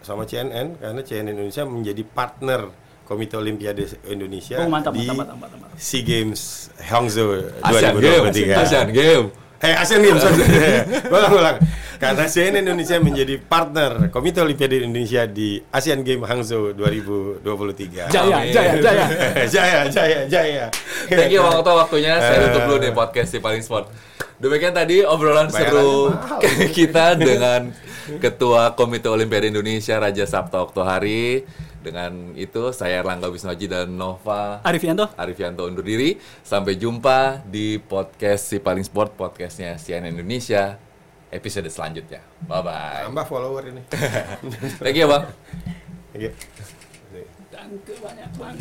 [0.01, 2.73] sama CNN karena CNN Indonesia menjadi partner
[3.05, 5.77] Komite Olimpiade Indonesia Oh, mantap, di mantap, mantap, mantap, mantap.
[5.77, 6.41] SEA Games
[6.81, 8.33] Hangzhou Asian Games.
[8.39, 8.65] 2023.
[8.65, 9.29] Asian Games.
[9.61, 10.25] Eh Asian Games.
[11.13, 11.57] ulang ulang.
[12.01, 18.09] Karena CNN Indonesia menjadi partner Komite Olimpiade Indonesia di Asian Games Hangzhou 2023.
[18.09, 18.57] Jaya, Amin.
[18.57, 19.05] jaya, jaya.
[19.53, 20.67] jaya, jaya, jaya.
[21.13, 22.17] Thank you Okto waktunya.
[22.17, 23.93] Saya tutup dulu nih podcast si paling sport.
[24.41, 26.17] Demikian tadi obrolan seru
[26.77, 27.69] kita dengan
[28.17, 31.45] Ketua Komite Olimpiade Indonesia Raja Sabta Oktohari.
[31.81, 35.09] Dengan itu saya Erlangga Wisnuaji dan Nova Arifianto.
[35.17, 36.21] Arifianto undur diri.
[36.45, 40.77] Sampai jumpa di podcast si paling sport podcastnya CNN Indonesia
[41.33, 42.21] episode selanjutnya.
[42.45, 43.05] Bye bye.
[43.09, 43.83] Tambah follower ini.
[44.83, 45.25] Thank you, Bang.
[46.13, 46.33] Thank you.
[47.51, 48.57] Thank you banyak, Bang.